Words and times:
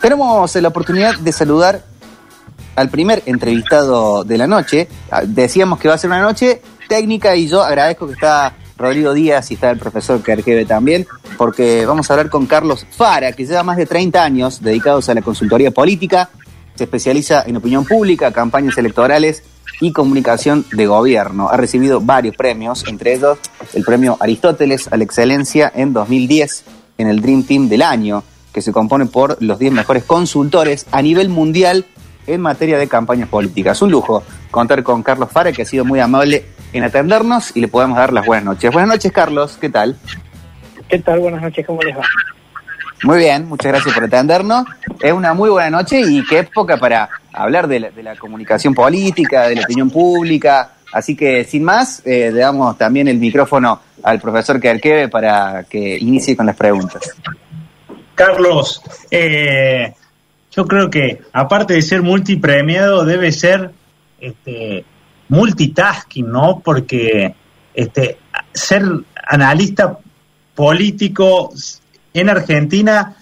Tenemos 0.00 0.54
la 0.54 0.68
oportunidad 0.68 1.18
de 1.18 1.30
saludar 1.30 1.82
al 2.74 2.88
primer 2.88 3.22
entrevistado 3.26 4.24
de 4.24 4.38
la 4.38 4.46
noche. 4.46 4.88
Ah, 5.10 5.22
decíamos 5.26 5.78
que 5.78 5.88
va 5.88 5.94
a 5.94 5.98
ser 5.98 6.08
una 6.08 6.22
noche 6.22 6.62
técnica 6.88 7.36
y 7.36 7.48
yo 7.48 7.62
agradezco 7.62 8.06
que 8.06 8.14
está 8.14 8.54
Rodrigo 8.78 9.12
Díaz 9.12 9.50
y 9.50 9.54
está 9.54 9.70
el 9.70 9.78
profesor 9.78 10.22
Kerkeve 10.22 10.64
también, 10.64 11.06
porque 11.36 11.84
vamos 11.84 12.10
a 12.10 12.14
hablar 12.14 12.30
con 12.30 12.46
Carlos 12.46 12.86
Fara, 12.90 13.32
que 13.32 13.44
lleva 13.44 13.62
más 13.62 13.76
de 13.76 13.84
30 13.84 14.24
años 14.24 14.62
dedicados 14.62 15.10
a 15.10 15.14
la 15.14 15.20
consultoría 15.20 15.70
política, 15.70 16.30
se 16.74 16.84
especializa 16.84 17.42
en 17.46 17.58
opinión 17.58 17.84
pública, 17.84 18.32
campañas 18.32 18.78
electorales 18.78 19.42
y 19.82 19.92
comunicación 19.92 20.64
de 20.72 20.86
gobierno. 20.86 21.50
Ha 21.50 21.58
recibido 21.58 22.00
varios 22.00 22.36
premios, 22.36 22.84
entre 22.88 23.14
ellos 23.14 23.38
el 23.74 23.84
premio 23.84 24.16
Aristóteles 24.18 24.88
a 24.90 24.96
la 24.96 25.04
excelencia 25.04 25.70
en 25.74 25.92
2010 25.92 26.64
en 26.96 27.08
el 27.08 27.20
Dream 27.20 27.42
Team 27.44 27.68
del 27.68 27.82
año, 27.82 28.24
que 28.52 28.62
se 28.62 28.72
compone 28.72 29.06
por 29.06 29.36
los 29.42 29.58
10 29.58 29.72
mejores 29.72 30.04
consultores 30.04 30.86
a 30.92 31.02
nivel 31.02 31.28
mundial 31.28 31.86
en 32.26 32.40
materia 32.40 32.78
de 32.78 32.88
campañas 32.88 33.28
políticas. 33.28 33.80
Un 33.82 33.90
lujo 33.90 34.22
contar 34.50 34.82
con 34.82 35.02
Carlos 35.02 35.30
Fara, 35.30 35.52
que 35.52 35.62
ha 35.62 35.66
sido 35.66 35.84
muy 35.84 36.00
amable 36.00 36.44
en 36.72 36.84
atendernos 36.84 37.56
y 37.56 37.60
le 37.60 37.68
podemos 37.68 37.96
dar 37.96 38.12
las 38.12 38.26
buenas 38.26 38.44
noches. 38.44 38.72
Buenas 38.72 38.88
noches, 38.88 39.12
Carlos, 39.12 39.58
¿qué 39.60 39.68
tal? 39.68 39.96
¿Qué 40.88 40.98
tal? 40.98 41.20
Buenas 41.20 41.42
noches, 41.42 41.66
¿cómo 41.66 41.82
les 41.82 41.96
va? 41.96 42.02
Muy 43.02 43.18
bien, 43.18 43.48
muchas 43.48 43.72
gracias 43.72 43.94
por 43.94 44.04
atendernos. 44.04 44.66
Es 45.00 45.12
una 45.12 45.32
muy 45.32 45.48
buena 45.48 45.70
noche 45.70 46.00
y 46.00 46.24
qué 46.26 46.40
época 46.40 46.76
para 46.76 47.08
hablar 47.32 47.66
de 47.66 47.80
la, 47.80 48.16
comunicación 48.16 48.74
política, 48.74 49.48
de 49.48 49.56
la 49.56 49.62
opinión 49.62 49.90
pública. 49.90 50.72
Así 50.92 51.16
que, 51.16 51.44
sin 51.44 51.64
más, 51.64 52.02
eh, 52.04 52.30
le 52.32 52.40
damos 52.40 52.76
también 52.76 53.08
el 53.08 53.18
micrófono 53.18 53.80
al 54.02 54.20
profesor 54.20 54.60
Kerkeve 54.60 55.08
para 55.08 55.64
que 55.64 55.96
inicie 55.98 56.36
con 56.36 56.46
las 56.46 56.56
preguntas. 56.56 57.14
Carlos, 58.20 58.82
eh, 59.10 59.94
yo 60.52 60.66
creo 60.66 60.90
que 60.90 61.22
aparte 61.32 61.72
de 61.72 61.80
ser 61.80 62.02
multipremiado, 62.02 63.06
debe 63.06 63.32
ser 63.32 63.70
este, 64.20 64.84
multitasking, 65.30 66.30
¿no? 66.30 66.60
Porque 66.62 67.34
este, 67.72 68.18
ser 68.52 68.82
analista 69.26 69.98
político 70.54 71.50
en 72.12 72.28
Argentina, 72.28 73.16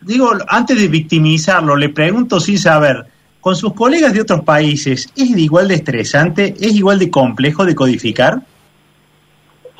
digo, 0.00 0.30
antes 0.48 0.80
de 0.80 0.88
victimizarlo, 0.88 1.76
le 1.76 1.90
pregunto 1.90 2.40
sin 2.40 2.58
saber, 2.58 3.04
con 3.42 3.54
sus 3.56 3.74
colegas 3.74 4.14
de 4.14 4.22
otros 4.22 4.40
países, 4.40 5.12
¿es 5.14 5.36
igual 5.36 5.68
de 5.68 5.74
estresante? 5.74 6.54
¿Es 6.58 6.74
igual 6.74 6.98
de 6.98 7.10
complejo 7.10 7.66
de 7.66 7.74
codificar? 7.74 8.40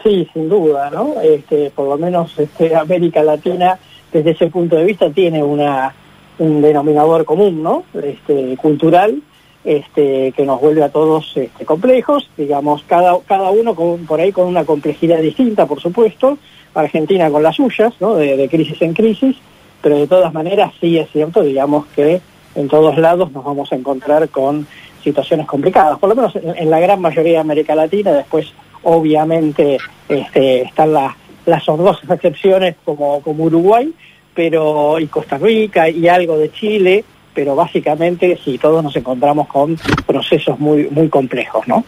Sí, 0.03 0.29
sin 0.35 0.51
duda, 0.51 0.91
¿no? 0.91 1.19
Este, 1.23 1.71
por 1.71 1.89
lo 1.89 1.97
menos 1.97 2.39
este, 2.39 2.77
América 2.77 3.23
Latina, 3.23 3.79
desde 4.13 4.31
ese 4.31 4.47
punto 4.49 4.77
de 4.77 4.85
vista, 4.85 5.11
tiene 5.11 5.43
una, 5.43 5.95
un 6.39 6.63
denominador 6.63 7.25
común, 7.25 7.63
¿no? 7.63 7.85
Este, 8.03 8.57
cultural, 8.57 9.23
este, 9.65 10.33
que 10.33 10.47
nos 10.47 10.61
vuelve 10.61 10.83
a 10.83 10.89
todos 10.89 11.37
este, 11.37 11.65
complejos, 11.65 12.31
digamos, 12.37 12.83
cada, 12.85 13.19
cada 13.27 13.51
uno 13.51 13.75
con, 13.75 14.07
por 14.07 14.21
ahí 14.21 14.33
con 14.33 14.47
una 14.47 14.65
complejidad 14.65 15.21
distinta, 15.21 15.67
por 15.67 15.81
supuesto, 15.81 16.39
Argentina 16.75 17.31
con 17.31 17.43
las 17.43 17.57
suyas, 17.57 17.93
¿no? 18.01 18.17
de, 18.17 18.49
crisis 18.49 18.81
en 18.83 18.95
crisis, 18.95 19.37
pero 19.83 19.99
de 19.99 20.07
todas 20.07 20.33
maneras 20.33 20.73
sí 20.81 20.99
es 20.99 21.11
cierto, 21.11 21.43
digamos, 21.43 21.87
que 21.89 22.21
en 22.55 22.69
todos 22.69 22.97
lados 22.99 23.33
nos 23.33 23.45
vamos 23.45 23.73
a 23.73 23.77
encontrar 23.77 24.29
con 24.29 24.67
situaciones 25.03 25.47
complicadas, 25.47 25.99
por 25.99 26.09
lo 26.11 26.15
menos 26.15 26.35
en, 26.37 26.71
la 26.71 26.79
gran 26.79 27.01
mayoría 27.01 27.33
de 27.33 27.39
América 27.39 27.75
Latina, 27.75 28.13
después 28.13 28.53
obviamente 28.83 29.79
este, 30.09 30.63
están 30.63 30.93
las, 30.93 31.15
las 31.51 31.69
hondosas 31.69 32.09
excepciones 32.11 32.77
como, 32.85 33.21
como 33.21 33.45
Uruguay, 33.45 33.93
pero 34.35 34.99
y 34.99 35.07
Costa 35.07 35.39
Rica 35.39 35.89
y 35.89 36.09
algo 36.09 36.39
de 36.39 36.53
Chile, 36.53 37.05
pero 37.35 37.55
básicamente 37.55 38.39
sí, 38.43 38.59
todos 38.59 38.83
nos 38.83 38.95
encontramos 38.97 39.49
con 39.49 39.77
procesos 40.07 40.59
muy, 40.59 40.89
muy 40.91 41.09
complejos, 41.09 41.67
¿no? 41.69 41.85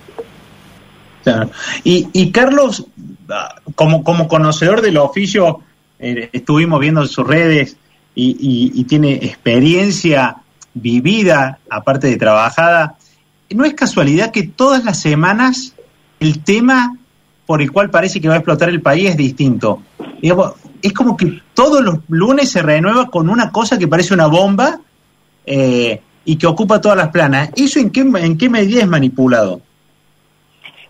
Y, 1.85 2.09
y 2.13 2.33
Carlos, 2.33 2.87
como, 3.75 4.03
como 4.03 4.29
conocedor 4.29 4.83
del 4.83 4.97
oficio, 4.97 5.61
eh, 5.99 6.31
estuvimos 6.33 6.81
viendo 6.81 7.07
sus 7.07 7.27
redes 7.27 7.77
y, 8.15 8.85
tiene 8.85 9.15
experiencia 9.15 10.37
vivida, 10.75 11.61
aparte 11.71 12.09
de 12.09 12.17
trabajada. 12.17 12.97
¿No 13.51 13.65
es 13.65 13.75
casualidad 13.75 14.33
que 14.33 14.43
todas 14.43 14.85
las 14.85 15.01
semanas 15.01 15.75
el 16.21 16.43
tema 16.43 16.97
por 17.53 17.61
el 17.61 17.71
cual 17.71 17.91
parece 17.91 18.19
que 18.19 18.29
va 18.29 18.33
a 18.33 18.37
explotar 18.39 18.71
el 18.71 18.81
país 18.81 19.11
es 19.11 19.17
distinto? 19.19 19.83
es 20.23 20.93
como 20.95 21.19
que 21.19 21.43
todos 21.53 21.83
los 21.83 21.99
lunes 22.09 22.49
se 22.49 22.63
renueva 22.63 23.11
con 23.11 23.29
una 23.29 23.53
cosa 23.53 23.79
que 23.79 23.87
parece 23.87 24.15
una 24.15 24.27
bomba 24.27 24.81
eh, 25.45 26.01
y 26.25 26.37
que 26.37 26.47
ocupa 26.47 26.81
todas 26.81 26.97
las 26.97 27.09
planas. 27.09 27.51
¿Eso 27.55 27.79
en 27.79 27.91
qué, 27.91 28.01
en 28.01 28.39
qué 28.39 28.49
medida 28.49 28.81
es 28.81 28.89
manipulado? 28.89 29.61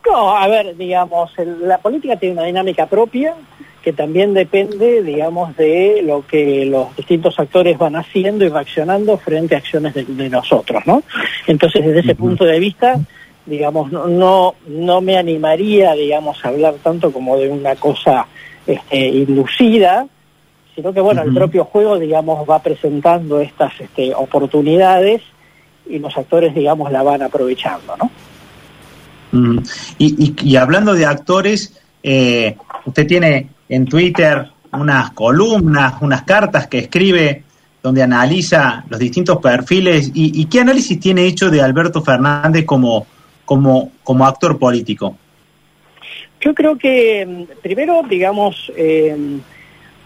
No, 0.08 0.36
a 0.36 0.46
ver, 0.46 0.76
digamos, 0.76 1.32
la 1.36 1.78
política 1.78 2.14
tiene 2.14 2.34
una 2.34 2.44
dinámica 2.44 2.86
propia 2.86 3.34
que 3.82 3.92
también 3.92 4.32
depende, 4.32 5.02
digamos, 5.02 5.56
de 5.56 6.00
lo 6.04 6.24
que 6.24 6.64
los 6.64 6.94
distintos 6.94 7.40
actores 7.40 7.76
van 7.76 7.96
haciendo 7.96 8.44
y 8.44 8.50
reaccionando 8.50 9.18
frente 9.18 9.56
a 9.56 9.58
acciones 9.58 9.94
de, 9.94 10.30
nosotros, 10.30 10.80
¿no? 10.86 11.02
Entonces, 11.48 11.84
desde 11.84 12.00
ese 12.00 12.14
punto 12.14 12.44
de 12.44 12.60
vista, 12.60 13.00
digamos, 13.46 13.90
no, 13.90 14.54
no, 14.66 15.00
me 15.00 15.16
animaría, 15.16 15.92
digamos, 15.94 16.44
a 16.44 16.48
hablar 16.48 16.74
tanto 16.82 17.12
como 17.12 17.36
de 17.36 17.48
una 17.48 17.76
cosa 17.76 18.26
este, 18.66 19.08
inducida, 19.08 20.06
sino 20.74 20.92
que, 20.92 21.00
bueno, 21.00 21.22
el 21.22 21.34
propio 21.34 21.64
juego, 21.64 21.98
digamos, 21.98 22.48
va 22.48 22.62
presentando 22.62 23.40
estas 23.40 23.72
este, 23.80 24.14
oportunidades 24.14 25.22
y 25.88 25.98
los 25.98 26.16
actores, 26.16 26.54
digamos, 26.54 26.90
la 26.92 27.02
van 27.02 27.22
aprovechando, 27.22 27.96
¿no? 27.96 28.10
Y, 29.98 30.56
hablando 30.56 30.94
de 30.94 31.06
actores, 31.06 31.80
eh, 32.02 32.56
usted 32.84 33.06
tiene 33.06 33.48
en 33.68 33.86
Twitter 33.86 34.50
unas 34.72 35.12
columnas, 35.12 35.94
unas 36.00 36.22
cartas 36.22 36.66
que 36.66 36.78
escribe 36.80 37.42
donde 37.82 38.02
analiza 38.02 38.84
los 38.88 39.00
distintos 39.00 39.38
perfiles. 39.38 40.10
¿Y, 40.14 40.44
qué 40.46 40.60
análisis 40.60 41.00
tiene 41.00 41.24
hecho 41.24 41.50
de 41.50 41.60
Alberto 41.60 42.02
Fernández 42.02 42.64
como, 42.64 43.06
como, 43.52 43.92
como 44.02 44.24
actor 44.24 44.58
político? 44.58 45.14
Yo 46.40 46.54
creo 46.54 46.78
que, 46.78 47.26
mm, 47.26 47.60
primero, 47.60 48.02
digamos, 48.08 48.72
eh, 48.74 49.14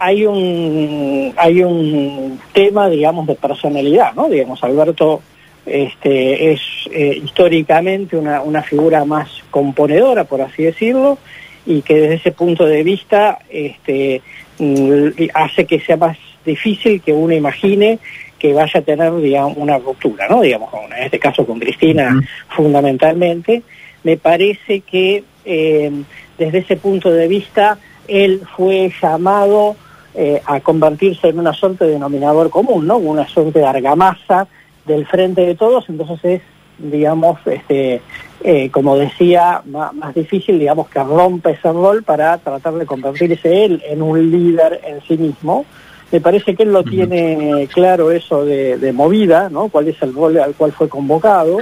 hay 0.00 0.26
un 0.26 1.32
hay 1.36 1.62
un 1.62 2.40
tema, 2.52 2.88
digamos, 2.88 3.24
de 3.28 3.36
personalidad, 3.36 4.14
¿no? 4.14 4.28
Digamos, 4.28 4.64
Alberto 4.64 5.22
este, 5.64 6.54
es 6.54 6.60
eh, 6.90 7.20
históricamente 7.22 8.16
una, 8.16 8.42
una, 8.42 8.62
figura 8.62 9.04
más 9.04 9.28
componedora, 9.52 10.24
por 10.24 10.40
así 10.40 10.64
decirlo, 10.64 11.16
y 11.64 11.82
que 11.82 11.94
desde 11.94 12.14
ese 12.16 12.32
punto 12.32 12.66
de 12.66 12.82
vista 12.82 13.38
este, 13.48 14.22
mm, 14.58 15.28
hace 15.34 15.66
que 15.66 15.78
sea 15.78 15.96
más 15.96 16.18
difícil 16.44 17.00
que 17.00 17.12
uno 17.12 17.32
imagine 17.32 18.00
que 18.38 18.52
vaya 18.52 18.80
a 18.80 18.82
tener 18.82 19.14
digamos, 19.16 19.56
una 19.56 19.78
ruptura, 19.78 20.28
¿no? 20.28 20.40
Digamos, 20.40 20.70
en 20.90 21.02
este 21.04 21.18
caso 21.18 21.46
con 21.46 21.58
Cristina 21.58 22.20
fundamentalmente. 22.48 23.62
Me 24.04 24.16
parece 24.16 24.80
que 24.80 25.24
eh, 25.44 25.90
desde 26.38 26.58
ese 26.58 26.76
punto 26.76 27.10
de 27.10 27.28
vista 27.28 27.78
él 28.08 28.42
fue 28.56 28.92
llamado 29.00 29.76
eh, 30.14 30.40
a 30.46 30.60
convertirse 30.60 31.28
en 31.28 31.38
una 31.38 31.52
suerte 31.52 31.84
de 31.84 31.92
denominador 31.92 32.50
común, 32.50 32.86
¿no? 32.86 32.96
Una 32.96 33.26
suerte 33.28 33.58
de 33.58 33.66
argamasa 33.66 34.46
del 34.86 35.06
frente 35.06 35.42
de 35.42 35.54
todos, 35.54 35.88
entonces 35.88 36.18
es, 36.24 36.42
digamos, 36.78 37.38
este, 37.46 38.00
eh, 38.42 38.70
como 38.70 38.96
decía, 38.96 39.62
más, 39.66 40.14
difícil, 40.14 40.58
digamos, 40.58 40.88
que 40.88 41.02
rompe 41.02 41.50
ese 41.50 41.70
rol 41.70 42.02
para 42.02 42.38
tratar 42.38 42.74
de 42.74 42.86
convertirse 42.86 43.64
él 43.64 43.82
en 43.86 44.02
un 44.02 44.30
líder 44.30 44.80
en 44.84 45.02
sí 45.02 45.18
mismo. 45.18 45.66
Me 46.12 46.20
parece 46.20 46.54
que 46.54 46.62
él 46.62 46.72
lo 46.72 46.84
tiene 46.84 47.68
claro 47.72 48.10
eso 48.10 48.44
de, 48.44 48.92
movida, 48.94 49.48
¿no? 49.50 49.68
Cuál 49.68 49.88
es 49.88 50.00
el 50.02 50.14
rol 50.14 50.38
al 50.38 50.54
cual 50.54 50.72
fue 50.72 50.88
convocado 50.88 51.58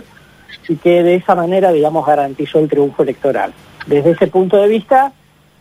y 0.69 0.77
que 0.77 1.03
de 1.03 1.15
esa 1.17 1.35
manera, 1.35 1.73
digamos, 1.73 2.07
garantizó 2.07 2.59
el 2.59 2.69
triunfo 2.69 3.03
electoral. 3.03 3.53
Desde 3.87 4.11
ese 4.11 4.27
punto 4.27 4.57
de 4.59 4.69
vista, 4.69 5.13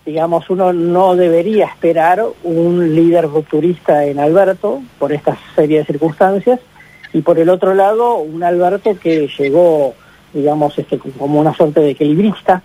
digamos, 0.06 0.50
uno 0.50 0.74
no 0.74 1.16
debería 1.16 1.66
esperar 1.66 2.24
un 2.44 2.94
líder 2.96 3.26
rupturista 3.26 4.06
en 4.06 4.20
Alberto 4.20 4.82
por 5.00 5.14
esta 5.14 5.38
serie 5.56 5.80
de 5.80 5.86
circunstancias, 5.86 6.60
y 7.14 7.22
por 7.22 7.40
el 7.40 7.50
otro 7.50 7.74
lado 7.74 8.18
un 8.18 8.44
Alberto 8.44 8.98
que 9.00 9.30
llegó, 9.38 9.94
digamos, 10.34 10.78
este, 10.78 10.98
como 10.98 11.40
una 11.40 11.54
suerte 11.54 11.80
de 11.80 11.92
equilibrista, 11.92 12.64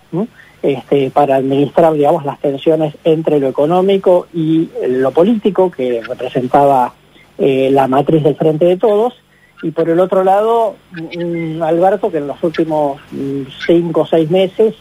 este, 0.61 1.09
para 1.11 1.37
administrar, 1.37 1.93
digamos, 1.93 2.25
las 2.25 2.39
tensiones 2.39 2.95
entre 3.03 3.39
lo 3.39 3.47
económico 3.47 4.27
y 4.33 4.69
lo 4.87 5.11
político, 5.11 5.71
que 5.71 6.01
representaba 6.01 6.93
eh, 7.37 7.69
la 7.71 7.87
matriz 7.87 8.23
del 8.23 8.35
Frente 8.35 8.65
de 8.65 8.77
Todos, 8.77 9.13
y 9.61 9.71
por 9.71 9.89
el 9.89 9.99
otro 9.99 10.23
lado, 10.23 10.75
un 11.17 11.61
Alberto 11.61 12.11
que 12.11 12.17
en 12.17 12.27
los 12.27 12.41
últimos 12.43 12.99
mm, 13.11 13.41
cinco 13.65 14.01
o 14.01 14.05
seis 14.05 14.29
meses 14.29 14.75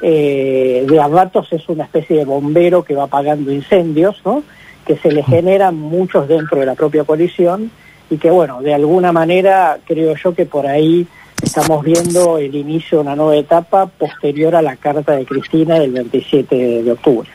eh, 0.00 0.84
de 0.88 1.00
Alberto 1.00 1.44
es 1.50 1.68
una 1.68 1.84
especie 1.84 2.18
de 2.18 2.24
bombero 2.24 2.82
que 2.82 2.94
va 2.94 3.04
apagando 3.04 3.52
incendios, 3.52 4.20
¿no? 4.24 4.42
que 4.84 4.96
se 4.96 5.12
le 5.12 5.22
generan 5.22 5.76
muchos 5.76 6.26
dentro 6.26 6.58
de 6.58 6.66
la 6.66 6.74
propia 6.74 7.04
coalición 7.04 7.70
y 8.10 8.18
que 8.18 8.30
bueno, 8.30 8.62
de 8.62 8.74
alguna 8.74 9.12
manera 9.12 9.78
creo 9.86 10.14
yo 10.16 10.34
que 10.34 10.44
por 10.44 10.66
ahí 10.66 11.06
estamos 11.42 11.84
viendo 11.84 12.38
el 12.38 12.54
inicio 12.54 12.98
de 12.98 13.02
una 13.02 13.16
nueva 13.16 13.36
etapa 13.36 13.86
posterior 13.86 14.54
a 14.54 14.62
la 14.62 14.76
carta 14.76 15.12
de 15.12 15.26
Cristina 15.26 15.78
del 15.78 15.92
27 15.92 16.82
de 16.82 16.92
octubre. 16.92 17.28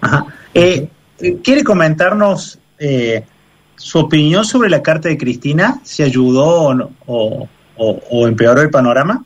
Ajá. 0.00 0.26
Eh, 0.54 0.88
¿Quiere 1.42 1.64
comentarnos 1.64 2.58
eh, 2.78 3.24
su 3.74 3.98
opinión 3.98 4.44
sobre 4.44 4.70
la 4.70 4.82
carta 4.82 5.08
de 5.08 5.18
Cristina? 5.18 5.80
¿Se 5.82 6.04
ayudó 6.04 6.90
o, 7.06 7.48
o, 7.76 8.28
empeoró 8.28 8.60
el 8.60 8.70
panorama? 8.70 9.24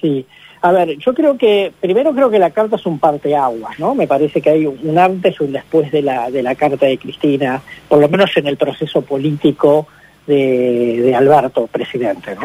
Sí. 0.00 0.24
A 0.62 0.72
ver, 0.72 0.96
yo 0.98 1.14
creo 1.14 1.36
que, 1.36 1.72
primero 1.80 2.12
creo 2.12 2.30
que 2.30 2.38
la 2.38 2.50
carta 2.50 2.76
es 2.76 2.86
un 2.86 2.98
parteaguas, 2.98 3.78
¿no? 3.78 3.94
Me 3.94 4.06
parece 4.06 4.40
que 4.40 4.50
hay 4.50 4.66
un 4.66 4.98
antes 4.98 5.36
y 5.38 5.44
un 5.44 5.52
después 5.52 5.92
de 5.92 6.02
la, 6.02 6.30
de 6.30 6.42
la 6.42 6.54
carta 6.54 6.86
de 6.86 6.98
Cristina, 6.98 7.62
por 7.88 8.00
lo 8.00 8.08
menos 8.08 8.34
en 8.36 8.46
el 8.46 8.56
proceso 8.56 9.02
político 9.02 9.86
de, 10.26 11.14
Alberto, 11.14 11.66
presidente, 11.66 12.34
¿no? 12.34 12.42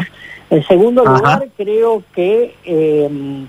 En 0.49 0.63
segundo 0.63 1.05
lugar, 1.05 1.47
creo 1.55 2.03
que 2.13 2.55
em, 2.65 3.47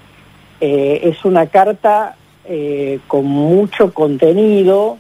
eh, 0.61 1.01
es 1.03 1.25
una 1.25 1.47
carta 1.47 2.15
eh, 2.45 3.01
con 3.09 3.25
mucho 3.25 3.93
contenido, 3.93 4.99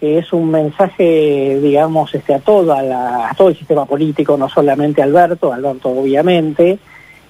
que 0.00 0.18
es 0.18 0.32
un 0.32 0.50
mensaje, 0.50 1.58
digamos, 1.60 2.14
este, 2.14 2.34
a, 2.34 2.38
toda 2.38 2.82
la, 2.82 3.28
a 3.30 3.34
todo 3.34 3.50
el 3.50 3.58
sistema 3.58 3.84
político, 3.84 4.36
no 4.36 4.48
solamente 4.48 5.02
a 5.02 5.04
Alberto, 5.04 5.52
Alberto 5.52 5.90
obviamente, 5.90 6.78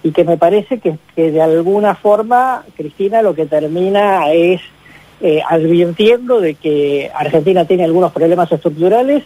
y 0.04 0.12
que 0.12 0.24
me 0.24 0.36
parece 0.36 0.78
que, 0.78 0.96
que 1.14 1.32
de 1.32 1.42
alguna 1.42 1.94
forma 1.94 2.64
Cristina 2.76 3.22
lo 3.22 3.34
que 3.34 3.46
termina 3.46 4.32
es 4.32 4.60
eh, 5.20 5.40
advirtiendo 5.48 6.40
de 6.40 6.54
que 6.54 7.10
Argentina 7.14 7.64
tiene 7.64 7.84
algunos 7.84 8.10
problemas 8.10 8.50
estructurales 8.50 9.22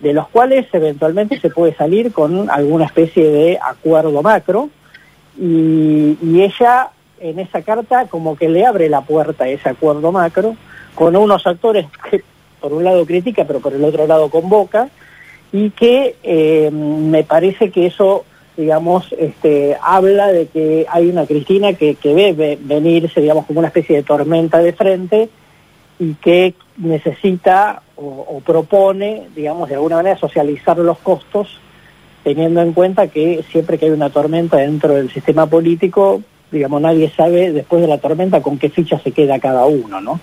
de 0.00 0.12
los 0.12 0.28
cuales 0.28 0.66
eventualmente 0.72 1.40
se 1.40 1.50
puede 1.50 1.74
salir 1.74 2.12
con 2.12 2.50
alguna 2.50 2.86
especie 2.86 3.28
de 3.28 3.58
acuerdo 3.62 4.22
macro. 4.22 4.70
Y, 5.38 6.18
y 6.22 6.42
ella 6.42 6.90
en 7.20 7.38
esa 7.38 7.62
carta 7.62 8.06
como 8.06 8.36
que 8.36 8.48
le 8.48 8.66
abre 8.66 8.88
la 8.88 9.02
puerta 9.02 9.44
a 9.44 9.48
ese 9.48 9.68
acuerdo 9.68 10.12
macro 10.12 10.56
con 10.94 11.16
unos 11.16 11.46
actores 11.46 11.86
que 12.10 12.22
por 12.60 12.72
un 12.72 12.84
lado 12.84 13.06
critica 13.06 13.44
pero 13.44 13.60
por 13.60 13.72
el 13.72 13.84
otro 13.84 14.06
lado 14.06 14.30
convoca 14.30 14.88
y 15.52 15.70
que 15.70 16.16
eh, 16.22 16.70
me 16.72 17.24
parece 17.24 17.70
que 17.70 17.86
eso 17.86 18.24
digamos, 18.58 19.06
este, 19.16 19.76
habla 19.80 20.32
de 20.32 20.48
que 20.48 20.84
hay 20.90 21.08
una 21.08 21.26
Cristina 21.26 21.74
que, 21.74 21.94
que 21.94 22.12
ve 22.12 22.58
venirse, 22.60 23.20
digamos, 23.20 23.46
como 23.46 23.60
una 23.60 23.68
especie 23.68 23.94
de 23.94 24.02
tormenta 24.02 24.58
de 24.58 24.72
frente 24.72 25.28
y 25.98 26.14
que 26.14 26.54
necesita 26.76 27.82
o, 27.96 28.40
propone, 28.44 29.26
digamos, 29.34 29.68
de 29.68 29.74
alguna 29.74 29.96
manera 29.96 30.16
socializar 30.16 30.78
los 30.78 30.98
costos, 30.98 31.58
teniendo 32.22 32.60
en 32.62 32.72
cuenta 32.72 33.08
que 33.08 33.44
siempre 33.50 33.78
que 33.78 33.86
hay 33.86 33.90
una 33.90 34.10
tormenta 34.10 34.58
dentro 34.58 34.94
del 34.94 35.10
sistema 35.10 35.46
político, 35.46 36.22
digamos, 36.52 36.80
nadie 36.80 37.10
sabe 37.10 37.52
después 37.52 37.82
de 37.82 37.88
la 37.88 37.98
tormenta 37.98 38.40
con 38.40 38.58
qué 38.58 38.70
ficha 38.70 38.98
se 39.00 39.12
queda 39.12 39.40
cada 39.40 39.66
uno, 39.66 40.00
¿no? 40.00 40.20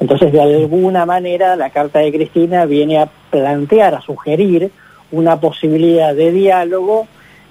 Entonces, 0.00 0.32
de 0.32 0.40
alguna 0.40 1.04
manera, 1.04 1.56
la 1.56 1.70
carta 1.70 1.98
de 1.98 2.12
Cristina 2.12 2.64
viene 2.64 2.98
a 2.98 3.10
plantear, 3.30 3.94
a 3.94 4.00
sugerir 4.00 4.70
una 5.10 5.40
posibilidad 5.40 6.14
de 6.14 6.32
diálogo 6.32 7.06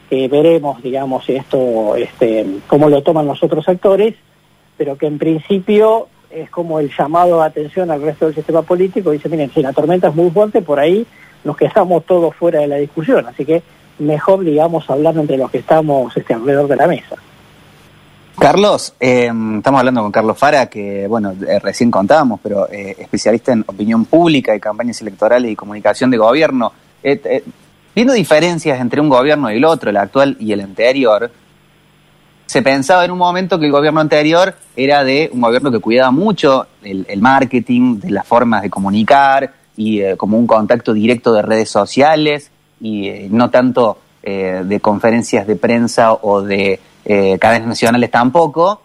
veremos, 0.09 0.81
digamos, 0.81 1.27
esto, 1.29 1.95
este, 1.95 2.45
cómo 2.67 2.89
lo 2.89 3.01
toman 3.03 3.27
los 3.27 3.43
otros 3.43 3.67
actores, 3.67 4.15
pero 4.77 4.97
que 4.97 5.07
en 5.07 5.17
principio 5.17 6.07
es 6.29 6.49
como 6.49 6.79
el 6.79 6.91
llamado 6.95 7.41
a 7.41 7.45
atención 7.45 7.91
al 7.91 8.01
resto 8.01 8.25
del 8.25 8.35
sistema 8.35 8.61
político. 8.61 9.11
Dice, 9.11 9.29
miren, 9.29 9.51
si 9.53 9.61
la 9.61 9.73
tormenta 9.73 10.09
es 10.09 10.15
muy 10.15 10.29
fuerte, 10.31 10.61
por 10.61 10.79
ahí 10.79 11.05
nos 11.43 11.57
quedamos 11.57 12.05
todos 12.05 12.35
fuera 12.35 12.59
de 12.59 12.67
la 12.67 12.75
discusión. 12.77 13.25
Así 13.27 13.45
que 13.45 13.63
mejor, 13.99 14.43
digamos, 14.43 14.89
hablar 14.89 15.17
entre 15.17 15.37
los 15.37 15.49
que 15.49 15.59
estamos 15.59 16.15
este, 16.15 16.33
alrededor 16.33 16.67
de 16.67 16.75
la 16.75 16.87
mesa. 16.87 17.15
Carlos, 18.37 18.93
eh, 18.99 19.31
estamos 19.57 19.79
hablando 19.79 20.03
con 20.03 20.11
Carlos 20.11 20.37
Fara, 20.37 20.67
que, 20.67 21.07
bueno, 21.07 21.33
eh, 21.47 21.59
recién 21.59 21.89
contábamos, 21.89 22.39
pero 22.43 22.69
eh, 22.71 22.95
especialista 22.99 23.51
en 23.51 23.63
opinión 23.65 24.05
pública 24.05 24.55
y 24.55 24.59
campañas 24.59 25.01
electorales 25.01 25.51
y 25.51 25.55
comunicación 25.55 26.11
de 26.11 26.17
gobierno. 26.17 26.71
Viendo 27.95 28.13
diferencias 28.13 28.79
entre 28.79 29.01
un 29.01 29.09
gobierno 29.09 29.49
y 29.51 29.57
el 29.57 29.65
otro, 29.65 29.89
el 29.89 29.97
actual 29.97 30.37
y 30.39 30.51
el 30.51 30.61
anterior, 30.61 31.31
se 32.47 32.61
pensaba 32.63 33.05
en 33.05 33.11
un 33.11 33.19
momento 33.19 33.59
que 33.59 33.67
el 33.67 33.71
gobierno 33.71 33.99
anterior 33.99 34.55
era 34.75 35.03
de 35.03 35.29
un 35.31 35.41
gobierno 35.41 35.71
que 35.71 35.79
cuidaba 35.79 36.09
mucho 36.11 36.65
el, 36.81 37.05
marketing, 37.21 37.99
de 37.99 38.09
las 38.09 38.25
formas 38.25 38.63
de 38.63 38.69
comunicar 38.69 39.53
y 39.75 40.01
eh, 40.01 40.17
como 40.17 40.37
un 40.39 40.47
contacto 40.47 40.93
directo 40.93 41.33
de 41.33 41.43
redes 41.43 41.69
sociales 41.69 42.49
y 42.81 43.09
eh, 43.09 43.27
no 43.29 43.49
tanto 43.51 43.99
eh, 44.23 44.63
de 44.65 44.79
conferencias 44.79 45.45
de 45.45 45.55
prensa 45.55 46.13
o 46.13 46.41
de 46.41 46.79
cadenas 47.39 47.69
nacionales 47.69 48.11
tampoco, 48.11 48.81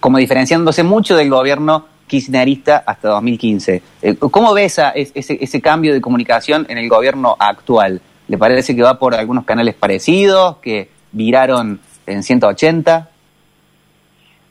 como 0.00 0.18
diferenciándose 0.18 0.82
mucho 0.82 1.16
del 1.16 1.30
gobierno 1.30 1.86
kirchnerista 2.12 2.84
hasta 2.84 3.08
2015. 3.08 3.82
Eh, 4.02 4.16
¿Cómo 4.16 4.52
ves 4.52 4.78
ese, 4.94 5.38
ese 5.40 5.60
cambio 5.62 5.94
de 5.94 6.02
comunicación 6.02 6.66
en 6.68 6.76
el 6.76 6.86
gobierno 6.86 7.36
actual? 7.38 8.02
¿Le 8.28 8.36
parece 8.36 8.76
que 8.76 8.82
va 8.82 8.98
por 8.98 9.14
algunos 9.14 9.46
canales 9.46 9.74
parecidos, 9.74 10.58
que 10.58 10.90
viraron 11.12 11.80
en 12.06 12.22
180? 12.22 13.08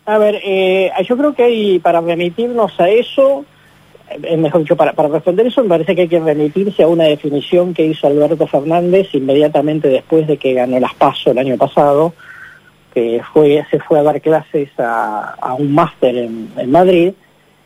A 0.06 0.18
ver, 0.18 0.40
eh, 0.44 0.92
yo 1.08 1.18
creo 1.18 1.34
que 1.34 1.44
hay, 1.44 1.80
para 1.80 2.02
remitirnos 2.02 2.80
a 2.80 2.90
eso, 2.90 3.46
eh, 4.10 4.38
mejor 4.38 4.62
dicho, 4.62 4.76
para, 4.76 4.94
para 4.94 5.10
responder 5.10 5.48
eso, 5.48 5.62
me 5.64 5.70
parece 5.70 5.96
que 5.96 6.02
hay 6.02 6.08
que 6.08 6.20
remitirse 6.20 6.84
a 6.84 6.88
una 6.88 7.06
definición 7.06 7.74
que 7.74 7.86
hizo 7.86 8.08
Alberto 8.08 8.48
Fernández 8.48 9.14
inmediatamente 9.14 9.88
después 9.88 10.28
de 10.28 10.38
que 10.38 10.54
ganó 10.54 10.80
las 10.80 10.94
PASO 10.96 11.32
el 11.32 11.38
año 11.38 11.58
pasado, 11.58 12.14
que 12.94 13.22
fue, 13.32 13.66
se 13.70 13.80
fue 13.80 14.00
a 14.00 14.04
dar 14.04 14.20
clases 14.22 14.70
a, 14.78 15.56
un 15.58 15.74
máster 15.74 16.16
en, 16.18 16.52
en 16.58 16.72
Madrid, 16.72 17.14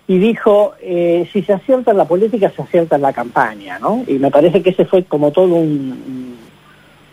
y 0.08 0.20
dijo, 0.20 0.74
eh, 0.82 1.28
si 1.34 1.42
se 1.42 1.54
acierta 1.54 1.92
en 1.92 1.98
la 1.98 2.06
política, 2.06 2.52
se 2.56 2.62
acierta 2.62 2.96
en 2.96 3.02
la 3.02 3.14
campaña, 3.14 3.80
¿no? 3.80 4.04
Y 4.08 4.20
me 4.20 4.30
parece 4.30 4.62
que 4.62 4.70
ese 4.70 4.86
fue 4.86 5.04
como 5.04 5.32
todo 5.32 5.56
un, 5.56 6.38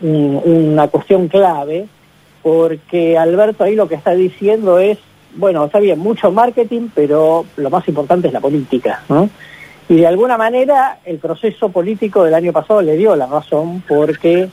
una 0.03 0.87
cuestión 0.89 1.27
clave, 1.27 1.87
porque 2.41 3.17
Alberto 3.17 3.63
ahí 3.63 3.75
lo 3.75 3.87
que 3.87 3.95
está 3.95 4.11
diciendo 4.11 4.77
es, 4.77 4.99
bueno, 5.35 5.65
está 5.65 5.79
bien, 5.79 5.97
mucho 5.99 6.31
marketing, 6.31 6.89
pero 6.93 7.45
lo 7.55 7.69
más 7.69 7.87
importante 7.87 8.27
es 8.27 8.33
la 8.33 8.41
política, 8.41 9.01
¿no? 9.09 9.29
Y 9.89 9.95
de 9.95 10.07
alguna 10.07 10.37
manera 10.37 10.99
el 11.05 11.17
proceso 11.19 11.69
político 11.69 12.23
del 12.23 12.33
año 12.33 12.51
pasado 12.51 12.81
le 12.81 12.95
dio 12.95 13.15
la 13.15 13.27
razón 13.27 13.83
porque 13.87 14.49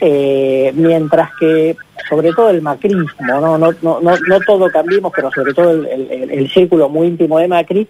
eh, 0.00 0.72
mientras 0.74 1.30
que 1.38 1.76
sobre 2.08 2.32
todo 2.32 2.50
el 2.50 2.62
macrismo, 2.62 3.08
no, 3.20 3.58
no, 3.58 3.72
no, 3.82 4.00
no, 4.00 4.40
todo 4.46 4.70
cambiemos, 4.70 5.12
pero 5.14 5.30
sobre 5.32 5.52
todo 5.52 5.70
el, 5.72 6.50
círculo 6.50 6.88
muy 6.88 7.08
íntimo 7.08 7.38
de 7.38 7.48
Macri, 7.48 7.88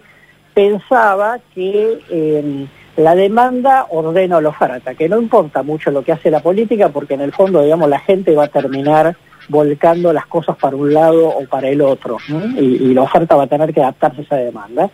pensaba 0.53 1.39
que 1.53 1.99
eh, 2.09 2.65
la 2.97 3.15
demanda 3.15 3.87
ordena 3.89 4.41
la 4.41 4.49
oferta, 4.49 4.95
que 4.95 5.09
no 5.09 5.19
importa 5.19 5.63
mucho 5.63 5.91
lo 5.91 6.03
que 6.03 6.11
hace 6.11 6.31
la 6.31 6.41
política, 6.41 6.89
porque 6.89 7.13
en 7.13 7.21
el 7.21 7.33
fondo, 7.33 7.61
digamos, 7.61 7.89
la 7.89 7.99
gente 7.99 8.35
va 8.35 8.45
a 8.45 8.47
terminar 8.47 9.15
volcando 9.47 10.13
las 10.13 10.27
cosas 10.27 10.57
para 10.57 10.75
un 10.75 10.93
lado 10.93 11.27
o 11.27 11.45
para 11.45 11.69
el 11.69 11.81
otro, 11.81 12.17
y, 12.57 12.61
y, 12.61 12.93
la 12.93 13.01
oferta 13.01 13.35
va 13.35 13.43
a 13.43 13.47
tener 13.47 13.73
que 13.73 13.81
adaptarse 13.81 14.21
a 14.21 14.23
esa 14.23 14.35
demanda. 14.35 14.89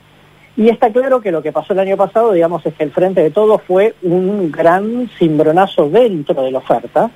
Y 0.57 0.69
está 0.69 0.89
claro 0.89 1.19
que 1.19 1.31
lo 1.31 1.41
que 1.41 1.51
pasó 1.51 1.73
el 1.73 1.79
año 1.79 1.97
pasado, 1.97 2.31
digamos, 2.31 2.65
es 2.65 2.73
que 2.75 2.83
el 2.83 2.91
frente 2.91 3.21
de 3.21 3.31
todo 3.31 3.57
fue 3.57 3.95
un 4.03 4.51
gran 4.51 5.09
cimbronazo 5.19 5.89
dentro 5.89 6.41
de 6.43 6.51
la 6.51 6.59
oferta, 6.59 7.11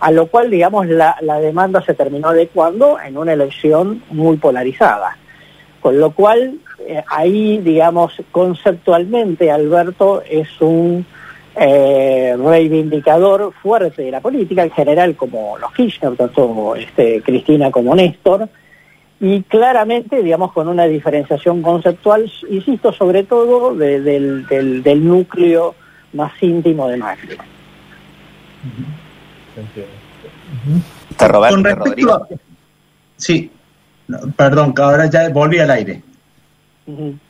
a 0.00 0.10
lo 0.10 0.28
cual, 0.28 0.50
digamos, 0.50 0.86
la, 0.86 1.16
demanda 1.40 1.82
se 1.82 1.94
terminó 1.94 2.28
adecuando 2.28 2.98
en 3.00 3.18
una 3.18 3.32
elección 3.32 4.02
muy 4.10 4.36
polarizada. 4.38 5.18
Con 5.80 6.00
lo 6.00 6.12
cual, 6.12 6.54
eh, 6.80 7.02
ahí, 7.08 7.58
digamos, 7.58 8.14
conceptualmente 8.30 9.50
Alberto 9.50 10.22
es 10.28 10.48
un 10.60 11.04
eh, 11.56 12.36
reivindicador 12.38 13.52
fuerte 13.62 14.02
de 14.02 14.10
la 14.10 14.20
política 14.20 14.62
en 14.62 14.70
general, 14.70 15.16
como 15.16 15.58
los 15.58 15.72
Kirchner, 15.72 16.16
tanto 16.16 16.76
este, 16.76 17.20
Cristina 17.22 17.70
como 17.70 17.94
Néstor, 17.94 18.48
y 19.20 19.42
claramente, 19.42 20.22
digamos, 20.22 20.52
con 20.52 20.68
una 20.68 20.84
diferenciación 20.84 21.60
conceptual, 21.60 22.30
insisto, 22.48 22.92
sobre 22.92 23.24
todo 23.24 23.74
del, 23.74 24.46
del, 24.46 25.04
núcleo 25.04 25.74
más 26.12 26.32
íntimo 26.40 26.86
de 26.88 26.96
Macri. 26.96 27.36
Con 31.18 31.64
respecto 31.64 32.28
Sí, 33.16 33.50
perdón, 34.36 34.72
que 34.72 34.82
ahora 34.82 35.06
ya 35.06 35.28
volví 35.30 35.58
al 35.58 35.72
aire. 35.72 36.02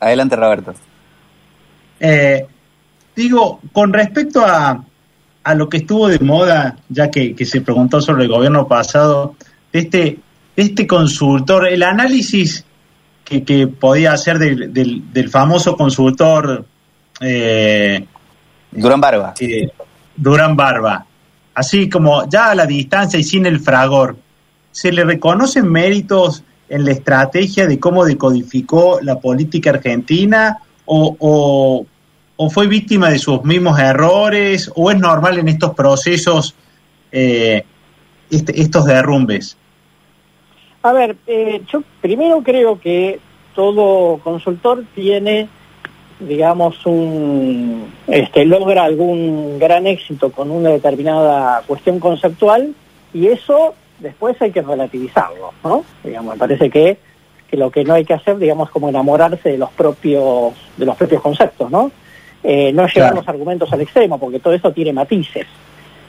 Adelante, 0.00 0.36
Roberto. 0.36 0.74
Eh, 2.00 2.46
digo, 3.14 3.60
con 3.72 3.92
respecto 3.92 4.44
a, 4.44 4.84
a, 5.42 5.54
lo 5.54 5.68
que 5.68 5.78
estuvo 5.78 6.08
de 6.08 6.18
moda, 6.20 6.76
ya 6.88 7.10
que, 7.10 7.34
se 7.44 7.60
preguntó 7.60 8.00
sobre 8.00 8.24
el 8.24 8.28
gobierno 8.28 8.68
pasado, 8.68 9.34
este, 9.72 10.18
este 10.56 10.86
consultor, 10.86 11.66
el 11.68 11.82
análisis 11.82 12.64
que, 13.24 13.42
que 13.42 13.66
podía 13.66 14.12
hacer 14.12 14.38
del, 14.38 15.12
del, 15.12 15.28
famoso 15.28 15.76
consultor 15.76 16.64
eh, 17.20 18.06
Durán 18.70 19.00
Barba. 19.00 19.34
Durán 20.16 20.56
Barba. 20.56 21.06
Así 21.54 21.88
como 21.88 22.28
ya 22.28 22.50
a 22.50 22.54
la 22.54 22.66
distancia 22.66 23.18
y 23.18 23.24
sin 23.24 23.46
el 23.46 23.60
fragor, 23.60 24.16
¿se 24.70 24.92
le 24.92 25.04
reconocen 25.04 25.70
méritos 25.70 26.44
en 26.68 26.84
la 26.84 26.92
estrategia 26.92 27.66
de 27.66 27.78
cómo 27.78 28.04
decodificó 28.04 29.00
la 29.02 29.18
política 29.18 29.70
argentina 29.70 30.58
o, 30.84 31.86
fue 32.50 32.66
víctima 32.66 33.10
de 33.10 33.18
sus 33.18 33.44
mismos 33.44 33.78
errores 33.78 34.70
o 34.74 34.90
es 34.90 34.98
normal 34.98 35.38
en 35.38 35.48
estos 35.48 35.74
procesos 35.74 36.54
eh, 37.10 37.64
este, 38.30 38.60
estos 38.60 38.84
derrumbes? 38.84 39.56
A 40.82 40.92
ver, 40.92 41.16
eh, 41.26 41.62
yo 41.72 41.82
primero 42.00 42.42
creo 42.42 42.80
que 42.80 43.18
todo 43.54 44.18
consultor 44.18 44.84
tiene, 44.94 45.48
digamos, 46.20 46.86
un, 46.86 47.92
este, 48.06 48.44
logra 48.44 48.84
algún 48.84 49.58
gran 49.58 49.86
éxito 49.86 50.30
con 50.30 50.50
una 50.50 50.70
determinada 50.70 51.62
cuestión 51.66 51.98
conceptual 51.98 52.74
y 53.12 53.26
eso 53.26 53.74
después 53.98 54.40
hay 54.40 54.50
que 54.50 54.62
relativizarlo, 54.62 55.52
¿no? 55.64 55.84
Digamos, 56.04 56.34
me 56.34 56.38
parece 56.38 56.70
que, 56.70 56.98
lo 57.52 57.70
que 57.70 57.84
no 57.84 57.94
hay 57.94 58.04
que 58.04 58.14
hacer, 58.14 58.38
digamos, 58.38 58.68
es 58.68 58.72
como 58.72 58.88
enamorarse 58.88 59.50
de 59.50 59.58
los 59.58 59.70
propios, 59.70 60.54
de 60.76 60.86
los 60.86 60.96
propios 60.96 61.22
conceptos, 61.22 61.70
¿no? 61.70 61.90
Eh, 62.42 62.72
no 62.72 62.86
llevar 62.86 63.14
los 63.14 63.28
argumentos 63.28 63.72
al 63.72 63.80
extremo, 63.80 64.18
porque 64.18 64.38
todo 64.38 64.54
eso 64.54 64.72
tiene 64.72 64.92
matices. 64.92 65.46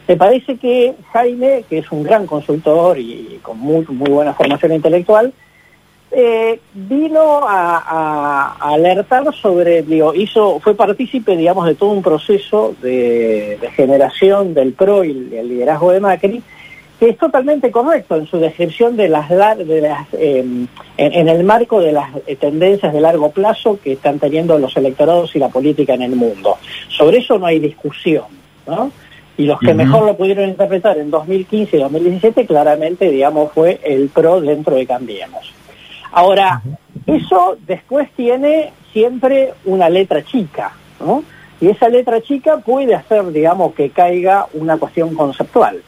Me 0.07 0.17
parece 0.17 0.57
que 0.57 0.95
Jaime, 1.13 1.63
que 1.69 1.79
es 1.79 1.91
un 1.91 2.03
gran 2.03 2.25
consultor 2.25 2.97
y 2.97 3.39
con 3.41 3.59
muy, 3.59 3.85
muy 3.87 4.09
buena 4.09 4.33
formación 4.33 4.73
intelectual, 4.73 5.33
eh, 6.11 6.59
vino 6.73 7.41
a, 7.47 8.55
alertar 8.59 9.31
sobre, 9.35 9.83
digo, 9.83 10.15
hizo, 10.15 10.59
fue 10.59 10.73
partícipe, 10.73 11.37
digamos, 11.37 11.67
de 11.67 11.75
todo 11.75 11.91
un 11.91 12.01
proceso 12.01 12.73
de, 12.81 13.59
generación 13.75 14.55
del 14.55 14.73
PRO 14.73 15.03
y 15.03 15.11
el 15.35 15.49
liderazgo 15.49 15.91
de 15.91 15.99
Macri, 15.99 16.41
que 16.99 17.09
es 17.09 17.17
totalmente 17.17 17.71
correcto 17.71 18.17
en 18.17 18.27
su 18.27 18.37
descripción 18.39 18.97
de 18.97 19.07
las, 19.07 19.29
de 19.29 19.81
las 19.81 20.07
em, 20.13 20.67
en, 20.97 21.29
el 21.29 21.43
marco 21.45 21.79
de 21.79 21.93
las 21.93 22.09
tendencias 22.39 22.91
de 22.93 22.99
largo 22.99 23.31
plazo 23.31 23.79
que 23.81 23.93
están 23.93 24.19
teniendo 24.19 24.59
los 24.59 24.75
electorados 24.75 25.33
y 25.33 25.39
la 25.39 25.47
política 25.47 25.93
en 25.93 26.01
el 26.01 26.15
mundo. 26.17 26.57
Sobre 26.89 27.19
eso 27.19 27.39
no 27.39 27.45
hay 27.45 27.59
discusión, 27.59 28.25
¿no? 28.67 28.91
Y 29.37 29.45
los 29.45 29.57
que 29.61 29.73
mejor 29.73 30.05
lo 30.05 30.17
pudieron 30.17 30.49
interpretar 30.49 30.97
en 30.97 31.09
2015 31.09 31.77
y 31.77 31.79
2017 31.79 32.45
claramente, 32.45 33.09
digamos, 33.09 33.53
fue 33.53 33.79
el 33.85 34.09
PRO 34.09 34.41
dentro 34.41 34.75
de 34.75 34.85
Cambiemos. 34.85 35.53
Ahora, 36.11 36.61
eso 37.07 37.57
después 37.65 38.09
tiene 38.17 38.73
siempre 38.91 39.53
una 39.63 39.87
letra 39.87 40.25
chica, 40.25 40.73
¿no? 40.99 41.23
Y 41.61 41.69
esa 41.69 41.87
letra 41.87 42.19
chica 42.21 42.57
puede 42.57 42.95
hacer, 42.95 43.31
digamos, 43.31 43.73
que 43.73 43.89
caiga 43.91 44.47
una 44.53 44.77
cuestión 44.77 45.15
conceptual. 45.15 45.81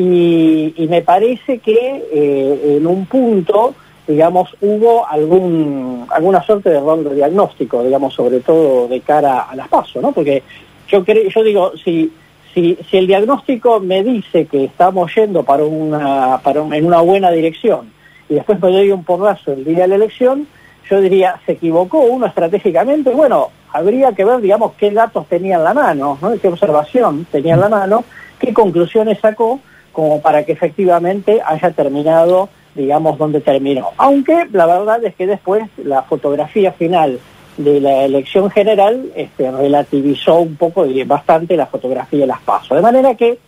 Y, 0.00 0.86
me 0.88 1.02
parece 1.02 1.58
que 1.58 2.04
eh, 2.12 2.76
en 2.78 2.86
un 2.86 3.04
punto, 3.06 3.74
digamos, 4.06 4.56
hubo 4.60 5.06
algún, 5.06 6.06
alguna 6.10 6.40
suerte 6.42 6.70
de 6.70 6.78
error 6.78 7.02
de 7.02 7.16
diagnóstico, 7.16 7.82
digamos, 7.82 8.14
sobre 8.14 8.40
todo 8.40 8.86
de 8.86 9.00
cara 9.00 9.40
a 9.40 9.56
las 9.56 9.68
pasos, 9.68 10.00
¿no? 10.00 10.12
Porque 10.12 10.42
yo, 10.88 11.04
creo, 11.04 11.28
yo 11.28 11.42
digo, 11.42 11.72
si 11.84 12.12
si, 12.54 12.78
el 12.92 13.06
diagnóstico 13.06 13.80
me 13.80 14.02
dice 14.02 14.46
que 14.46 14.64
estamos 14.64 15.14
yendo 15.14 15.42
para 15.42 15.64
una, 15.64 16.38
para 16.38 16.60
en 16.60 16.86
una 16.86 17.00
buena 17.00 17.30
dirección 17.30 17.90
y 18.28 18.34
después 18.34 18.60
me 18.60 18.70
doy 18.70 18.90
un 18.90 19.04
porrazo 19.04 19.52
el 19.52 19.64
día 19.64 19.82
de 19.82 19.88
la 19.88 19.94
elección, 19.96 20.46
yo 20.90 21.00
diría, 21.00 21.40
se 21.46 21.52
equivocó 21.52 22.00
uno 22.00 22.26
estratégicamente, 22.26 23.10
bueno, 23.10 23.50
habría 23.72 24.12
que 24.12 24.24
ver, 24.24 24.40
digamos, 24.40 24.72
qué 24.74 24.90
datos 24.90 25.26
tenía 25.28 25.56
en 25.56 25.64
la 25.64 25.74
mano, 25.74 26.18
¿no? 26.20 26.38
qué 26.38 26.48
observación 26.48 27.26
tenía 27.30 27.54
en 27.54 27.60
la 27.60 27.68
mano, 27.68 28.04
qué 28.38 28.52
conclusiones 28.52 29.18
sacó 29.20 29.60
como 29.98 30.20
para 30.20 30.44
que 30.44 30.52
efectivamente 30.52 31.40
haya 31.44 31.72
terminado, 31.72 32.48
digamos, 32.76 33.18
donde 33.18 33.40
terminó. 33.40 33.88
Aunque 33.96 34.46
la 34.52 34.64
verdad 34.64 35.04
es 35.04 35.12
que 35.16 35.26
después 35.26 35.64
la 35.76 36.02
fotografía 36.02 36.70
final 36.70 37.18
de 37.56 37.80
la 37.80 38.04
elección 38.04 38.48
general 38.48 39.10
este, 39.16 39.50
relativizó 39.50 40.36
un 40.36 40.54
poco 40.54 40.86
bastante 41.04 41.56
la 41.56 41.66
fotografía 41.66 42.20
de 42.20 42.26
las 42.28 42.40
pasos. 42.42 42.76
De 42.76 42.80
manera 42.80 43.16
que 43.16 43.40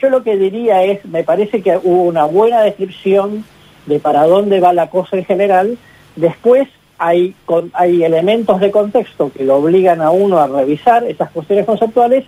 yo 0.00 0.08
lo 0.08 0.22
que 0.22 0.36
diría 0.36 0.84
es, 0.84 1.04
me 1.04 1.24
parece 1.24 1.62
que 1.62 1.76
hubo 1.82 2.04
una 2.04 2.26
buena 2.26 2.60
descripción 2.60 3.44
de 3.86 3.98
para 3.98 4.22
dónde 4.22 4.60
va 4.60 4.72
la 4.72 4.90
cosa 4.90 5.16
en 5.16 5.24
general. 5.24 5.78
Después 6.14 6.68
hay, 6.96 7.34
hay 7.72 8.04
elementos 8.04 8.60
de 8.60 8.70
contexto 8.70 9.32
que 9.36 9.42
lo 9.42 9.56
obligan 9.56 10.00
a 10.00 10.12
uno 10.12 10.38
a 10.38 10.46
revisar 10.46 11.02
esas 11.02 11.32
cuestiones 11.32 11.66
conceptuales 11.66 12.24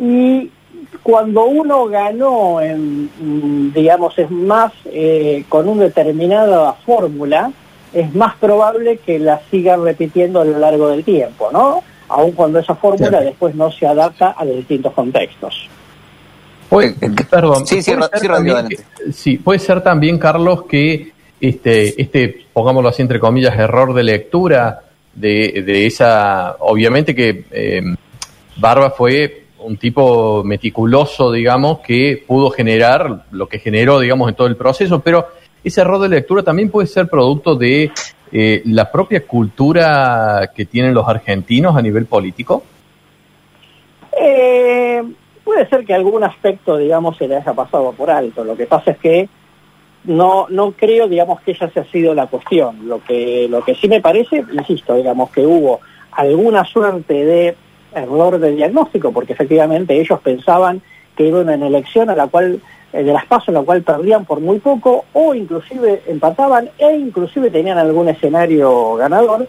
y 0.00 0.50
cuando 1.02 1.44
uno 1.46 1.86
ganó, 1.86 2.60
en, 2.60 3.72
digamos, 3.72 4.18
es 4.18 4.30
más 4.30 4.72
eh, 4.86 5.44
con 5.48 5.68
una 5.68 5.84
determinada 5.84 6.72
fórmula, 6.84 7.50
es 7.92 8.14
más 8.14 8.36
probable 8.36 8.98
que 8.98 9.18
la 9.18 9.40
sigan 9.50 9.82
repitiendo 9.84 10.40
a 10.40 10.44
lo 10.44 10.58
largo 10.58 10.88
del 10.88 11.04
tiempo, 11.04 11.50
¿no? 11.52 11.82
Aun 12.08 12.32
cuando 12.32 12.58
esa 12.58 12.74
fórmula 12.74 13.20
después 13.20 13.54
no 13.54 13.70
se 13.70 13.86
adapta 13.86 14.30
a 14.30 14.44
los 14.44 14.56
distintos 14.56 14.92
contextos. 14.92 15.68
Puede, 16.68 16.94
perdón, 17.30 17.66
sí, 17.66 17.80
sí, 17.80 17.92
sí, 19.12 19.38
puede 19.38 19.58
ser 19.58 19.82
también, 19.82 20.18
Carlos, 20.18 20.64
que 20.64 21.12
este, 21.40 22.00
este, 22.00 22.44
pongámoslo 22.52 22.90
así 22.90 23.00
entre 23.00 23.20
comillas, 23.20 23.58
error 23.58 23.94
de 23.94 24.02
lectura 24.02 24.82
de, 25.14 25.62
de 25.64 25.86
esa, 25.86 26.56
obviamente 26.60 27.14
que 27.14 27.44
eh, 27.50 27.82
Barba 28.56 28.90
fue 28.90 29.44
un 29.60 29.76
tipo 29.76 30.42
meticuloso, 30.44 31.32
digamos, 31.32 31.80
que 31.80 32.22
pudo 32.26 32.50
generar 32.50 33.24
lo 33.30 33.48
que 33.48 33.58
generó, 33.58 34.00
digamos, 34.00 34.28
en 34.28 34.34
todo 34.34 34.46
el 34.46 34.56
proceso, 34.56 35.00
pero 35.00 35.28
ese 35.64 35.80
error 35.80 36.00
de 36.00 36.08
lectura 36.08 36.42
también 36.42 36.70
puede 36.70 36.86
ser 36.86 37.08
producto 37.08 37.54
de 37.54 37.90
eh, 38.32 38.62
la 38.66 38.90
propia 38.90 39.26
cultura 39.26 40.50
que 40.54 40.66
tienen 40.66 40.94
los 40.94 41.08
argentinos 41.08 41.76
a 41.76 41.82
nivel 41.82 42.06
político. 42.06 42.62
Eh, 44.20 45.02
puede 45.44 45.68
ser 45.68 45.84
que 45.84 45.94
algún 45.94 46.24
aspecto, 46.24 46.76
digamos, 46.76 47.16
se 47.16 47.28
le 47.28 47.36
haya 47.36 47.52
pasado 47.52 47.92
por 47.92 48.10
alto. 48.10 48.44
Lo 48.44 48.56
que 48.56 48.66
pasa 48.66 48.92
es 48.92 48.98
que 48.98 49.28
no, 50.04 50.46
no 50.48 50.72
creo, 50.72 51.08
digamos, 51.08 51.40
que 51.40 51.52
esa 51.52 51.66
ha 51.66 51.84
sido 51.84 52.14
la 52.14 52.26
cuestión. 52.26 52.88
Lo 52.88 53.02
que, 53.02 53.46
lo 53.48 53.62
que 53.64 53.74
sí 53.74 53.88
me 53.88 54.00
parece, 54.00 54.44
insisto, 54.52 54.94
digamos, 54.94 55.30
que 55.30 55.44
hubo 55.44 55.80
alguna 56.12 56.64
suerte 56.64 57.24
de 57.24 57.56
error 57.98 58.38
de 58.38 58.52
diagnóstico, 58.52 59.12
porque 59.12 59.32
efectivamente 59.32 60.00
ellos 60.00 60.20
pensaban 60.20 60.82
que 61.16 61.26
iba 61.26 61.40
una 61.40 61.54
elección 61.54 62.10
a 62.10 62.16
la 62.16 62.28
cual 62.28 62.60
eh, 62.92 63.02
de 63.02 63.12
las 63.12 63.26
pasos, 63.26 63.48
en 63.48 63.54
la 63.54 63.62
cual 63.62 63.82
perdían 63.82 64.24
por 64.24 64.40
muy 64.40 64.58
poco, 64.60 65.04
o 65.12 65.34
inclusive 65.34 66.02
empataban, 66.06 66.70
e 66.78 66.96
inclusive 66.96 67.50
tenían 67.50 67.76
algún 67.76 68.08
escenario 68.08 68.94
ganador. 68.94 69.46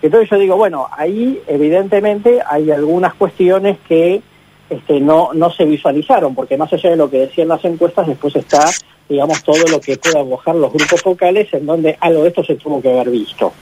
Entonces 0.00 0.30
yo 0.30 0.38
digo, 0.38 0.56
bueno, 0.56 0.88
ahí 0.96 1.40
evidentemente 1.46 2.40
hay 2.48 2.70
algunas 2.70 3.12
cuestiones 3.14 3.76
que 3.86 4.22
este, 4.70 5.00
no, 5.00 5.30
no 5.34 5.50
se 5.50 5.64
visualizaron, 5.64 6.34
porque 6.34 6.56
más 6.56 6.72
allá 6.72 6.90
de 6.90 6.96
lo 6.96 7.10
que 7.10 7.18
decían 7.18 7.48
las 7.48 7.64
encuestas, 7.64 8.06
después 8.06 8.34
está, 8.36 8.64
digamos, 9.08 9.42
todo 9.42 9.62
lo 9.70 9.80
que 9.80 9.98
puedan 9.98 10.26
arrojar 10.26 10.54
los 10.54 10.72
grupos 10.72 11.02
focales, 11.02 11.52
en 11.52 11.66
donde 11.66 11.98
algo 12.00 12.22
de 12.22 12.28
esto 12.28 12.44
se 12.44 12.54
tuvo 12.54 12.80
que 12.80 12.90
haber 12.90 13.10
visto. 13.10 13.52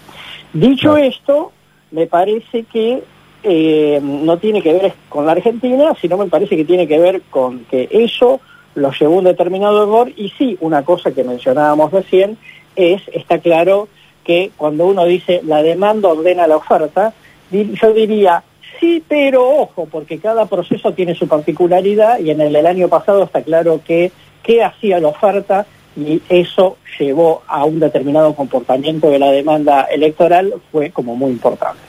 Dicho 0.53 0.97
esto, 0.97 1.51
me 1.91 2.07
parece 2.07 2.65
que 2.65 3.03
eh, 3.43 4.01
no 4.03 4.39
tiene 4.39 4.63
que 4.63 4.73
ver 4.73 4.95
con 5.09 5.27
la 5.27 5.33
Argentina, 5.33 5.95
sino 6.01 6.17
me 6.17 6.27
parece 6.27 6.57
que 6.57 6.65
tiene 6.65 6.87
que 6.89 6.99
ver 6.99 7.23
con 7.31 7.65
que 7.65 7.89
eso 7.91 8.41
lo 8.75 8.93
llevó 8.93 9.17
un 9.17 9.25
determinado 9.25 9.83
error 9.83 10.13
y 10.17 10.31
sí, 10.31 10.57
una 10.61 10.85
cosa 10.85 11.13
que 11.13 11.25
mencionábamos 11.25 11.91
recién 11.93 12.39
es, 12.77 13.03
está 13.13 13.39
claro 13.39 13.89
que 14.25 14.51
cuando 14.57 14.87
uno 14.87 15.05
dice 15.05 15.41
la 15.45 15.63
demanda 15.63 16.09
ordena 16.09 16.47
la 16.47 16.57
oferta, 16.57 17.13
yo 17.51 17.93
diría, 17.95 18.43
sí, 18.79 19.03
pero 19.09 19.49
ojo, 19.49 19.89
porque 19.91 20.19
cada 20.19 20.47
proceso 20.47 20.93
tiene 20.93 21.15
su 21.15 21.27
particularidad 21.27 22.19
y 22.21 22.31
en 22.31 22.41
el, 22.41 22.67
año 22.67 22.89
pasado 22.89 23.25
está 23.25 23.43
claro 23.43 23.81
que 23.85 24.13
qué 24.43 24.63
hacía 24.63 25.01
la 25.01 25.09
oferta 25.09 25.67
y 25.97 26.23
eso 26.29 26.77
llevó 26.99 27.43
a 27.47 27.65
un 27.65 27.81
determinado 27.81 28.35
comportamiento 28.35 29.11
de 29.11 29.19
la 29.19 29.31
demanda 29.31 29.83
electoral 29.85 30.55
fue 30.71 30.91
como 30.91 31.17
muy 31.17 31.31
importante. 31.31 31.88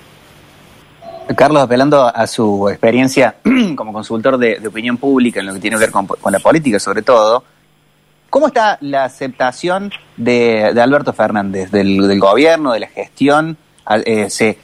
Carlos, 1.36 1.62
apelando 1.62 2.05
a 2.05 2.25
su 2.27 2.69
experiencia 2.69 3.36
como 3.75 3.93
consultor 3.93 4.38
de, 4.38 4.65
opinión 4.67 4.98
pública 4.98 5.39
en 5.39 5.45
lo 5.45 5.53
que 5.53 5.59
tiene 5.59 5.77
que 5.77 5.81
ver 5.81 5.91
con, 5.91 6.07
la 6.31 6.39
política 6.39 6.79
sobre 6.79 7.01
todo, 7.01 7.43
¿cómo 8.29 8.48
está 8.48 8.77
la 8.81 9.03
aceptación 9.03 9.91
de, 10.17 10.74
Alberto 10.81 11.13
Fernández, 11.13 11.71
del, 11.71 12.19
gobierno, 12.19 12.71
de 12.71 12.79
la 12.79 12.88
gestión? 12.88 13.57
Eh, 14.05 14.29
se, 14.29 14.57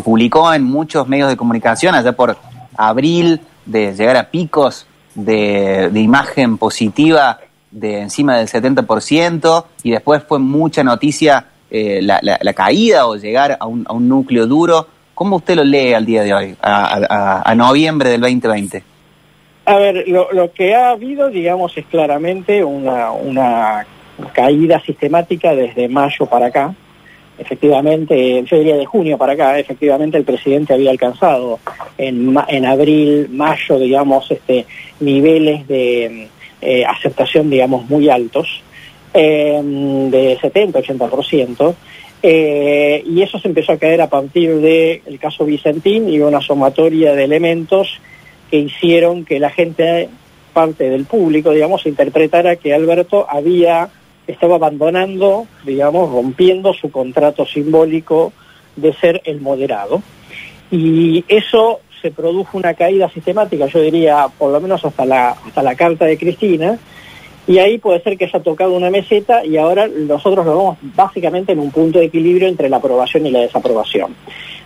publicó 0.00 0.52
en 0.52 0.64
muchos 0.64 1.06
medios 1.08 1.28
de 1.28 1.36
comunicación 1.36 1.94
allá 1.94 2.12
por 2.12 2.36
abril 2.76 3.40
de 3.66 3.94
llegar 3.94 4.16
a 4.16 4.30
picos 4.30 4.86
de, 5.14 5.90
imagen 5.94 6.58
positiva 6.58 7.38
de 7.70 8.00
encima 8.00 8.36
del 8.36 8.48
70% 8.48 9.64
y 9.84 9.92
después 9.92 10.24
fue 10.26 10.40
mucha 10.40 10.82
noticia 10.82 11.46
eh, 11.70 12.00
la, 12.02 12.52
caída 12.54 13.06
o 13.06 13.14
llegar 13.14 13.56
a 13.60 13.66
un 13.66 14.08
núcleo 14.08 14.46
duro 14.46 14.88
¿Cómo 15.20 15.36
usted 15.36 15.54
lo 15.54 15.64
lee 15.64 15.92
al 15.92 16.06
día 16.06 16.22
de 16.22 16.32
hoy, 16.32 16.56
a, 16.62 17.52
noviembre 17.54 18.08
del 18.08 18.22
2020? 18.22 18.82
A 19.66 19.76
ver, 19.76 20.08
lo, 20.08 20.50
que 20.50 20.74
ha 20.74 20.92
habido, 20.92 21.28
digamos, 21.28 21.76
es 21.76 21.84
claramente 21.84 22.64
una, 22.64 23.10
una 23.10 23.86
caída 24.32 24.80
sistemática 24.80 25.54
desde 25.54 25.90
mayo 25.90 26.24
para 26.24 26.46
acá. 26.46 26.74
Efectivamente, 27.38 28.42
yo 28.46 28.56
diría 28.56 28.78
de 28.78 28.86
junio 28.86 29.18
para 29.18 29.34
acá, 29.34 29.58
efectivamente 29.58 30.16
el 30.16 30.24
presidente 30.24 30.72
había 30.72 30.90
alcanzado 30.90 31.58
en, 31.98 32.34
en 32.48 32.64
abril, 32.64 33.28
mayo, 33.28 33.78
digamos, 33.78 34.30
este, 34.30 34.64
niveles 35.00 35.68
de 35.68 36.28
eh, 36.62 36.84
aceptación, 36.86 37.50
digamos, 37.50 37.86
muy 37.90 38.08
altos, 38.08 38.62
eh, 39.12 39.60
de 39.62 40.38
70-80%. 40.38 41.74
Eh, 42.22 43.02
y 43.06 43.22
eso 43.22 43.38
se 43.38 43.48
empezó 43.48 43.72
a 43.72 43.78
caer 43.78 44.02
a 44.02 44.10
partir 44.10 44.56
del 44.56 45.18
caso 45.18 45.44
Vicentín 45.44 46.08
y 46.08 46.20
una 46.20 46.40
sumatoria 46.40 47.14
de 47.14 47.24
elementos 47.24 48.00
que 48.50 48.58
hicieron 48.58 49.24
que 49.24 49.38
la 49.38 49.50
gente, 49.50 50.08
parte 50.52 50.90
del 50.90 51.06
público, 51.06 51.52
digamos, 51.52 51.86
interpretara 51.86 52.56
que 52.56 52.74
Alberto 52.74 53.26
había, 53.28 53.88
estaba 54.26 54.56
abandonando, 54.56 55.46
digamos, 55.64 56.10
rompiendo 56.10 56.74
su 56.74 56.90
contrato 56.90 57.46
simbólico 57.46 58.32
de 58.76 58.92
ser 58.94 59.22
el 59.24 59.40
moderado. 59.40 60.02
Y 60.70 61.24
eso 61.28 61.80
se 62.02 62.10
produjo 62.10 62.56
una 62.56 62.74
caída 62.74 63.08
sistemática, 63.08 63.66
yo 63.66 63.80
diría, 63.80 64.26
por 64.38 64.52
lo 64.52 64.60
menos 64.60 64.84
hasta 64.84 65.04
la, 65.04 65.30
hasta 65.30 65.62
la 65.62 65.74
carta 65.74 66.06
de 66.06 66.18
Cristina, 66.18 66.78
y 67.46 67.58
ahí 67.58 67.78
puede 67.78 68.00
ser 68.02 68.16
que 68.16 68.26
haya 68.26 68.40
tocado 68.40 68.74
una 68.74 68.90
meseta 68.90 69.44
y 69.44 69.56
ahora 69.56 69.88
nosotros 69.88 70.44
lo 70.46 70.56
vemos 70.56 70.78
básicamente 70.94 71.52
en 71.52 71.58
un 71.58 71.70
punto 71.70 71.98
de 71.98 72.06
equilibrio 72.06 72.48
entre 72.48 72.68
la 72.68 72.76
aprobación 72.76 73.26
y 73.26 73.30
la 73.30 73.40
desaprobación. 73.40 74.14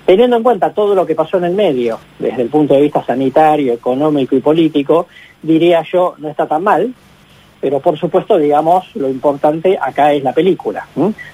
Teniendo 0.05 0.37
en 0.37 0.43
cuenta 0.43 0.75
todo 0.75 0.95
lo 0.95 1.07
que 1.07 1.15
pasó 1.15 1.39
en 1.39 1.45
el 1.45 1.55
medio, 1.55 1.99
desde 2.19 2.43
el 2.43 2.49
punto 2.49 2.75
de 2.75 2.83
vista 2.83 3.03
sanitario, 3.05 3.73
económico 3.73 4.37
y 4.37 4.41
político, 4.41 5.07
diría 5.43 5.83
yo, 5.91 6.15
no 6.19 6.29
está 6.29 6.47
tan 6.47 6.63
mal, 6.63 6.93
pero 7.61 7.81
por 7.81 7.99
supuesto, 7.99 8.37
digamos, 8.37 8.85
lo 8.95 9.09
importante 9.09 9.79
acá 9.81 10.13
es 10.13 10.23
la 10.23 10.35
película, 10.35 10.87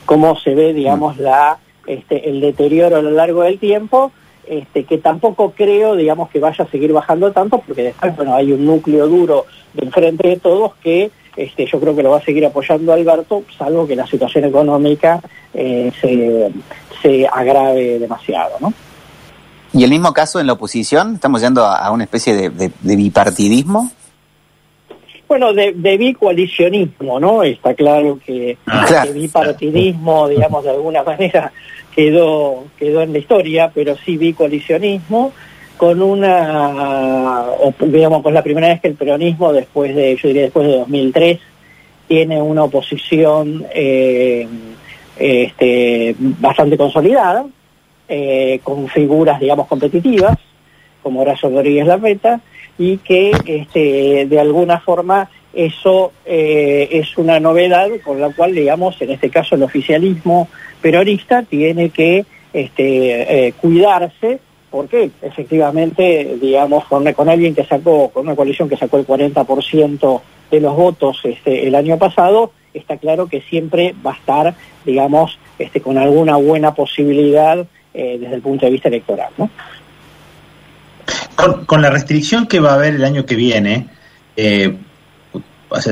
cómo 0.07 0.37
se 0.37 0.55
ve, 0.55 0.73
digamos, 0.73 1.19
la, 1.19 1.59
este, 1.87 2.31
el 2.31 2.41
deterioro 2.41 2.97
a 2.97 3.03
lo 3.03 3.11
largo 3.11 3.43
del 3.43 3.59
tiempo, 3.59 4.13
este, 4.47 4.85
que 4.85 4.99
tampoco 4.99 5.53
creo, 5.57 5.97
digamos, 5.97 6.31
que 6.31 6.39
vaya 6.39 6.65
a 6.65 6.71
seguir 6.71 6.93
bajando 6.93 7.33
tanto, 7.33 7.61
porque 7.67 7.83
después, 7.83 8.15
bueno, 8.15 8.37
hay 8.37 8.53
un 8.53 8.65
núcleo 8.65 9.09
duro 9.09 9.47
del 9.75 9.91
frente 9.91 10.29
de 10.29 10.37
todos 10.37 10.75
que 10.77 11.11
este, 11.37 11.67
yo 11.67 11.81
creo 11.81 11.95
que 11.95 12.03
lo 12.03 12.11
va 12.11 12.19
a 12.19 12.25
seguir 12.25 12.45
apoyando 12.45 12.93
Alberto, 12.93 13.45
salvo 13.57 13.87
que 13.87 13.97
la 13.97 14.07
situación 14.07 14.45
económica 14.45 15.21
eh, 15.55 15.91
se, 16.01 17.27
agrave 17.27 17.99
demasiado, 17.99 18.57
¿no? 18.61 18.73
¿Y 19.73 19.85
el 19.85 19.91
mismo 19.91 20.13
caso 20.13 20.41
en 20.41 20.47
la 20.47 20.55
oposición? 20.55 21.15
¿Estamos 21.15 21.41
yendo 21.41 21.65
a, 21.65 21.91
una 21.93 22.05
especie 22.05 22.51
de, 22.51 22.73
bipartidismo? 22.83 23.91
Bueno, 25.29 25.53
de, 25.53 25.97
bicoalicionismo, 25.97 27.21
¿no? 27.21 27.43
Está 27.45 27.75
claro 27.75 28.19
que, 28.25 28.59
ah. 28.67 29.05
el 29.07 29.15
bipartidismo, 29.15 30.29
digamos, 30.29 30.65
de 30.65 30.71
alguna 30.71 31.03
manera 31.05 31.53
quedó, 31.95 32.65
quedó 32.79 33.03
en 33.03 33.13
la 33.13 33.19
historia, 33.19 33.71
pero 33.73 33.97
sí 34.05 34.17
bicoalicionismo 34.17 35.33
con 35.81 36.03
una, 36.03 37.47
digamos, 37.81 38.23
pues 38.23 38.35
la 38.35 38.43
primera 38.43 38.69
vez 38.69 38.83
que 38.83 38.89
el 38.89 38.97
peronismo, 38.97 39.51
después 39.51 39.97
de, 39.97 40.15
yo 40.15 40.29
diría 40.29 40.43
después 40.43 40.67
de 40.67 40.77
2003, 40.77 41.39
tiene 42.07 42.43
una 42.43 42.65
oposición 42.65 43.65
eh, 43.75 44.47
este, 45.19 46.15
bastante 46.19 46.77
consolidada, 46.77 47.47
eh, 48.11 48.61
con 48.63 48.89
figuras, 48.89 49.41
digamos, 49.41 49.69
competitivas, 49.69 50.37
como 51.03 51.23
Horacio 51.23 51.49
Rodríguez 51.49 51.87
Larreta, 51.87 52.43
y 52.77 52.99
que 52.99 53.31
este, 53.47 54.27
de 54.27 54.39
alguna 54.39 54.81
forma 54.81 55.31
eso 55.55 56.13
eh, 56.27 56.91
es 56.93 57.17
una 57.17 57.41
novedad 57.41 57.89
con 58.05 58.21
la 58.21 58.29
cual, 58.35 58.55
digamos, 58.55 59.01
en 59.01 59.13
este 59.13 59.31
caso 59.31 59.55
el 59.55 59.63
oficialismo 59.63 60.47
peronista 60.83 61.43
tiene 61.43 61.89
que 61.89 62.27
este, 62.53 63.55
cuidarse 63.63 64.41
porque 64.71 65.11
efectivamente, 65.23 66.39
digamos, 66.41 66.85
con, 66.85 67.11
con, 67.13 67.29
alguien 67.29 67.55
que 67.55 67.65
sacó, 67.65 68.11
con 68.11 68.27
una 68.27 68.37
coalición 68.37 68.69
que 68.69 68.77
sacó 68.77 68.99
el 68.99 69.07
40% 69.07 70.21
de 70.51 70.61
los 70.61 70.77
votos 70.77 71.21
este, 71.25 71.67
el 71.67 71.75
año 71.75 71.99
pasado, 71.99 72.53
está 72.73 72.97
claro 72.97 73.27
que 73.27 73.41
siempre 73.43 73.95
va 74.05 74.13
a 74.13 74.17
estar, 74.17 74.55
digamos, 74.85 75.39
este, 75.59 75.81
con 75.81 75.99
alguna 75.99 76.37
buena 76.37 76.75
posibilidad 76.75 77.67
eh, 77.95 78.19
desde 78.21 78.37
el 78.37 78.43
punto 78.43 78.67
de 78.67 78.73
vista 78.73 78.89
electoral. 78.89 79.31
¿no? 79.37 79.51
Con, 81.67 81.83
la 81.83 81.91
restricción 81.91 82.47
que 82.47 82.61
va 82.61 82.73
a 82.73 82.75
haber 82.75 82.95
el 82.95 83.05
año 83.05 83.27
que 83.27 83.35
viene, 83.35 83.89
eh, 84.37 84.77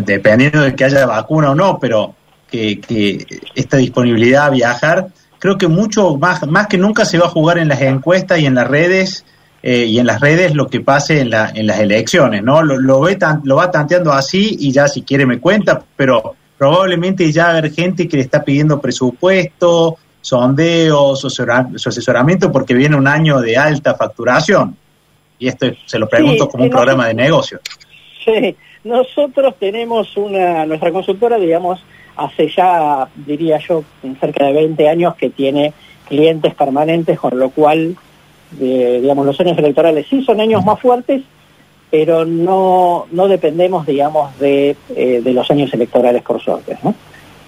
dependiendo 0.04 0.60
de 0.60 0.76
que 0.76 0.84
haya 0.84 1.06
vacuna 1.06 1.50
o 1.50 1.54
no, 1.54 1.78
pero 1.80 2.14
que, 2.50 2.80
que 2.80 3.26
esta 3.54 3.78
disponibilidad 3.78 4.46
a 4.46 4.50
viajar 4.50 5.08
creo 5.38 5.58
que 5.58 5.68
mucho 5.68 6.16
más, 6.16 6.46
más 6.46 6.66
que 6.66 6.78
nunca 6.78 7.04
se 7.04 7.18
va 7.18 7.26
a 7.26 7.30
jugar 7.30 7.58
en 7.58 7.68
las 7.68 7.80
encuestas 7.80 8.38
y 8.40 8.46
en 8.46 8.54
las 8.54 8.66
redes 8.66 9.24
eh, 9.62 9.84
y 9.86 9.98
en 9.98 10.06
las 10.06 10.20
redes 10.20 10.54
lo 10.54 10.68
que 10.68 10.80
pase 10.80 11.20
en, 11.20 11.30
la, 11.30 11.50
en 11.54 11.66
las 11.66 11.80
elecciones, 11.80 12.42
¿no? 12.42 12.62
Lo, 12.62 12.78
lo, 12.78 13.00
ve 13.00 13.18
lo 13.42 13.56
va 13.56 13.70
tanteando 13.70 14.12
así 14.12 14.56
y 14.58 14.70
ya 14.70 14.86
si 14.86 15.02
quiere 15.02 15.26
me 15.26 15.40
cuenta, 15.40 15.82
pero 15.96 16.34
probablemente 16.56 17.30
ya 17.32 17.44
va 17.44 17.48
a 17.48 17.58
haber 17.58 17.72
gente 17.72 18.06
que 18.06 18.16
le 18.16 18.22
está 18.22 18.44
pidiendo 18.44 18.80
presupuesto, 18.80 19.96
sondeos, 20.20 21.20
su 21.20 21.88
asesoramiento 21.88 22.52
porque 22.52 22.74
viene 22.74 22.96
un 22.96 23.08
año 23.08 23.40
de 23.40 23.56
alta 23.56 23.94
facturación. 23.94 24.76
Y 25.38 25.48
esto 25.48 25.66
se 25.86 25.98
lo 25.98 26.08
pregunto 26.08 26.48
como 26.48 26.64
un 26.64 26.70
programa 26.70 27.06
de 27.06 27.14
negocio. 27.14 27.60
Sí, 28.24 28.56
nosotros 28.88 29.54
tenemos 29.60 30.16
una, 30.16 30.66
nuestra 30.66 30.90
consultora, 30.90 31.38
digamos, 31.38 31.80
hace 32.16 32.48
ya, 32.48 33.06
diría 33.14 33.58
yo, 33.58 33.84
cerca 34.18 34.46
de 34.46 34.52
20 34.54 34.88
años 34.88 35.14
que 35.14 35.30
tiene 35.30 35.72
clientes 36.08 36.54
permanentes, 36.54 37.18
con 37.18 37.38
lo 37.38 37.50
cual, 37.50 37.96
eh, 38.60 38.98
digamos, 39.00 39.26
los 39.26 39.38
años 39.40 39.58
electorales 39.58 40.06
sí 40.08 40.24
son 40.24 40.40
años 40.40 40.64
más 40.64 40.80
fuertes, 40.80 41.22
pero 41.90 42.24
no, 42.24 43.06
no 43.12 43.28
dependemos, 43.28 43.86
digamos, 43.86 44.36
de, 44.38 44.76
eh, 44.96 45.20
de 45.22 45.32
los 45.32 45.50
años 45.50 45.72
electorales, 45.72 46.22
por 46.22 46.40
suerte. 46.40 46.76
¿no? 46.82 46.94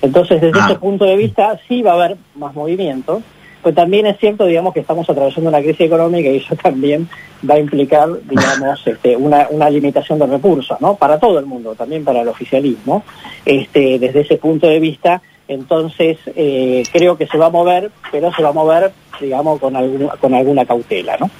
Entonces, 0.03 0.41
desde 0.41 0.61
ah. 0.61 0.67
ese 0.69 0.79
punto 0.79 1.05
de 1.05 1.17
vista, 1.17 1.59
sí 1.67 1.83
va 1.83 1.93
a 1.93 1.95
haber 1.95 2.17
más 2.37 2.55
movimiento, 2.55 3.23
pues 3.63 3.75
también 3.75 4.07
es 4.07 4.19
cierto, 4.19 4.47
digamos, 4.47 4.73
que 4.73 4.81
estamos 4.81 5.09
atravesando 5.09 5.51
una 5.51 5.61
crisis 5.61 5.83
económica 5.83 6.29
y 6.29 6.37
eso 6.37 6.57
también 6.63 7.09
va 7.49 7.55
a 7.55 7.59
implicar, 7.59 8.09
digamos, 8.29 8.87
este, 8.87 9.17
una, 9.17 9.47
una 9.51 9.71
limitación 9.71 10.19
de 10.19 10.27
recursos, 10.27 10.81
¿no? 10.81 10.97
Para 10.97 11.19
todo 11.19 11.39
el 11.39 11.47
mundo, 11.47 11.75
también 11.75 12.05
para 12.05 12.23
el 12.23 12.29
oficialismo. 12.29 13.05
Este, 13.45 13.99
desde 13.99 14.21
ese 14.21 14.37
punto 14.37 14.67
de 14.67 14.81
vista, 14.81 15.23
entonces 15.49 16.19
eh, 16.37 16.83
creo 16.93 17.17
que 17.17 17.27
se 17.27 17.39
va 17.39 17.47
a 17.47 17.51
mover, 17.51 17.91
pero 18.13 18.33
se 18.33 18.43
va 18.43 18.51
a 18.51 18.53
mover, 18.53 18.93
digamos, 19.21 19.59
con, 19.59 19.75
algún, 19.77 20.09
con 20.21 20.35
alguna 20.35 20.65
cautela, 20.65 21.17
¿no? 21.19 21.31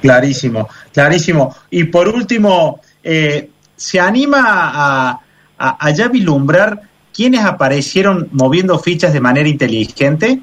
Clarísimo, 0.00 0.68
clarísimo. 0.92 1.54
Y 1.70 1.84
por 1.84 2.08
último, 2.08 2.80
eh, 3.02 3.50
¿se 3.76 4.00
anima 4.00 4.40
a, 4.44 5.20
a, 5.58 5.86
a 5.86 5.90
ya 5.90 6.08
vislumbrar 6.08 6.89
quiénes 7.20 7.44
aparecieron 7.44 8.30
moviendo 8.32 8.78
fichas 8.78 9.12
de 9.12 9.20
manera 9.20 9.46
inteligente? 9.46 10.40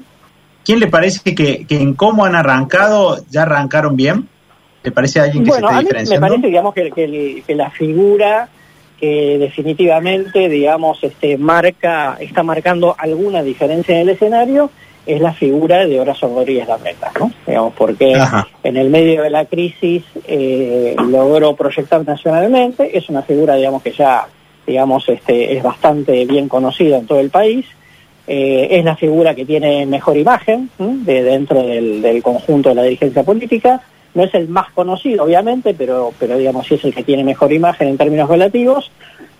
¿Quién 0.64 0.78
le 0.78 0.86
parece 0.86 1.34
que, 1.34 1.66
en 1.68 1.94
cómo 1.94 2.24
han 2.24 2.36
arrancado 2.36 3.18
ya 3.28 3.42
arrancaron 3.42 3.96
bien? 3.96 4.28
¿Le 4.84 4.92
parece 4.92 5.18
a 5.18 5.24
alguien 5.24 5.42
que 5.42 5.50
se 5.50 5.58
esté 5.58 5.78
diferenciando? 5.80 6.24
Me 6.24 6.30
parece, 6.30 6.46
digamos, 6.46 6.74
que, 6.74 7.42
que, 7.44 7.54
la 7.56 7.70
figura 7.70 8.48
que 8.96 9.38
definitivamente, 9.38 10.48
digamos, 10.48 11.02
este, 11.02 11.36
marca, 11.36 12.16
está 12.20 12.44
marcando 12.44 12.94
alguna 12.96 13.42
diferencia 13.42 13.96
en 13.96 14.02
el 14.02 14.10
escenario 14.10 14.70
es 15.04 15.20
la 15.20 15.32
figura 15.32 15.84
de 15.84 15.98
Horacio 15.98 16.28
Rodríguez 16.28 16.68
Larreta, 16.68 17.10
¿no? 17.18 17.32
Digamos, 17.44 17.74
porque 17.74 18.16
en 18.62 18.76
el 18.76 18.88
medio 18.88 19.24
de 19.24 19.30
la 19.30 19.46
crisis 19.46 20.04
eh, 20.28 20.94
logró 21.10 21.56
proyectar 21.56 22.06
nacionalmente, 22.06 22.96
es 22.96 23.08
una 23.08 23.22
figura, 23.22 23.56
digamos, 23.56 23.82
que 23.82 23.90
ya 23.90 24.28
digamos, 24.68 25.08
este, 25.08 25.56
es 25.56 25.62
bastante 25.62 26.26
bien 26.26 26.46
conocida 26.48 26.98
en 26.98 27.06
todo 27.06 27.20
el 27.20 27.30
país. 27.30 27.64
Eh, 28.26 28.68
es 28.70 28.84
la 28.84 28.96
figura 28.96 29.34
que 29.34 29.46
tiene 29.46 29.86
mejor 29.86 30.18
imagen 30.18 30.68
de 30.78 31.22
dentro 31.22 31.62
del, 31.62 32.22
conjunto 32.22 32.68
de 32.68 32.74
la 32.74 32.82
dirigencia 32.82 33.22
política. 33.22 33.80
No 34.14 34.24
es 34.24 34.34
el 34.34 34.48
más 34.48 34.70
conocido, 34.72 35.24
obviamente, 35.24 35.72
pero, 35.72 36.12
pero 36.18 36.36
digamos 36.36 36.66
sí 36.66 36.74
es 36.74 36.84
el 36.84 36.94
que 36.94 37.02
tiene 37.02 37.24
mejor 37.24 37.50
imagen 37.50 37.88
en 37.88 37.96
términos 37.96 38.28
relativos. 38.28 38.90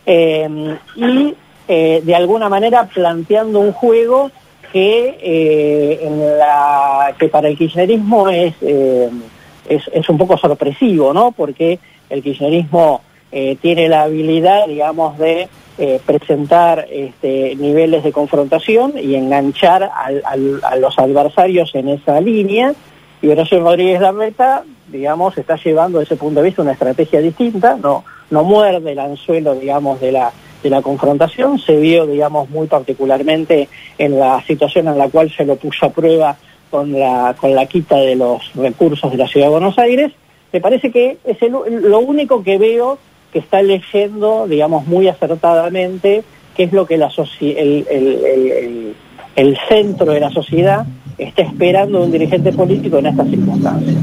Eh, 0.07 0.77
y 0.97 1.35
eh, 1.69 2.01
de 2.03 2.15
alguna 2.15 2.49
manera 2.49 2.87
planteando 2.87 3.61
un 3.61 3.73
juego 3.73 4.31
que, 4.73 5.99
en 6.03 6.39
la, 6.39 7.15
que 7.19 7.29
para 7.29 7.49
el 7.49 7.59
kirchnerismo 7.59 8.31
es, 8.31 8.55
es, 8.63 9.83
es 9.93 10.09
un 10.09 10.17
poco 10.17 10.39
sorpresivo, 10.39 11.13
¿no? 11.13 11.33
Porque 11.33 11.79
el 12.09 12.23
kirchnerismo 12.23 13.03
eh, 13.33 13.57
tiene 13.61 13.89
la 13.89 14.03
habilidad, 14.03 14.67
digamos, 14.67 15.19
de 15.19 15.49
eh, 15.79 16.01
presentar 16.05 16.87
este, 16.91 17.55
niveles 17.57 18.03
de 18.03 18.13
confrontación 18.13 18.95
y 19.01 19.15
enganchar 19.15 19.91
a 19.93 20.77
los 20.77 20.99
adversarios 20.99 21.75
en 21.75 21.89
esa 21.89 22.21
línea. 22.21 22.75
Y 23.21 23.29
Horacio 23.29 23.61
Rodríguez 23.61 24.01
Larreta, 24.01 24.65
digamos, 24.89 25.37
está 25.39 25.57
llevando 25.57 25.99
desde 25.99 26.15
ese 26.15 26.21
punto 26.21 26.41
de 26.41 26.47
vista 26.47 26.63
una 26.63 26.73
estrategia 26.73 27.21
distinta, 27.21 27.77
no, 27.77 28.05
no 28.31 28.45
muerde 28.45 28.93
el 28.93 28.99
anzuelo, 28.99 29.55
digamos, 29.55 30.01
de 30.01 30.13
la, 30.13 30.33
de 30.63 30.71
la 30.71 30.83
confrontación, 30.83 31.59
se 31.59 31.77
vio, 31.77 32.07
digamos, 32.07 32.49
muy 32.51 32.67
particularmente 32.67 33.69
en 33.99 34.19
la 34.19 34.43
situación 34.47 34.89
en 34.89 34.99
la 34.99 35.09
cual 35.09 35.31
se 35.31 35.45
lo 35.45 35.57
puso 35.57 35.87
a 35.87 35.91
prueba 35.91 36.37
con 36.71 36.93
la, 36.93 37.35
con 37.39 37.55
la 37.55 37.67
quita 37.67 37.97
de 37.97 38.17
los 38.17 38.53
recursos 38.55 39.11
de 39.11 39.17
la 39.17 39.29
Ciudad 39.29 39.47
de 39.47 39.53
Buenos 39.53 39.79
Aires. 39.79 40.13
Me 40.53 40.61
parece 40.61 40.91
que 40.91 41.19
es 41.25 41.39
lo 41.43 41.99
único 42.01 42.43
que 42.43 42.59
veo 42.59 42.99
que 43.33 43.41
está 43.41 43.63
leyendo, 43.63 44.47
digamos, 44.47 44.87
muy 44.87 45.09
acertadamente 45.09 46.23
qué 46.57 46.65
es 46.65 46.73
lo 46.73 46.87
que 46.87 46.97
la 46.97 47.11
el, 47.41 47.87
el, 47.89 48.95
el, 49.37 49.59
centro 49.69 50.13
de 50.13 50.21
la 50.21 50.31
sociedad 50.31 50.87
está 51.17 51.43
esperando 51.43 52.01
de 52.01 52.05
un 52.07 52.13
dirigente 52.13 52.53
político 52.53 52.99
en 52.99 53.07
estas 53.07 53.29
circunstancias. 53.29 53.97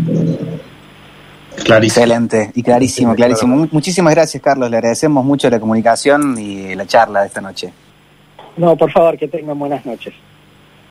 Excelente 1.58 2.52
y 2.54 2.62
clarísimo, 2.62 3.16
clarísimo. 3.16 3.68
Muchísimas 3.72 4.14
gracias, 4.14 4.42
Carlos. 4.42 4.70
Le 4.70 4.78
agradecemos 4.78 5.26
mucho 5.26 5.50
la 5.50 5.60
comunicación 5.60 6.38
y 6.38 6.76
la 6.76 6.86
charla 6.86 7.22
de 7.22 7.28
esta 7.28 7.42
noche. 7.42 7.74
No, 8.58 8.76
por 8.76 8.92
favor, 8.92 9.18
que 9.18 9.28
tengan 9.28 9.58
buenas 9.58 9.86
noches. 9.86 10.14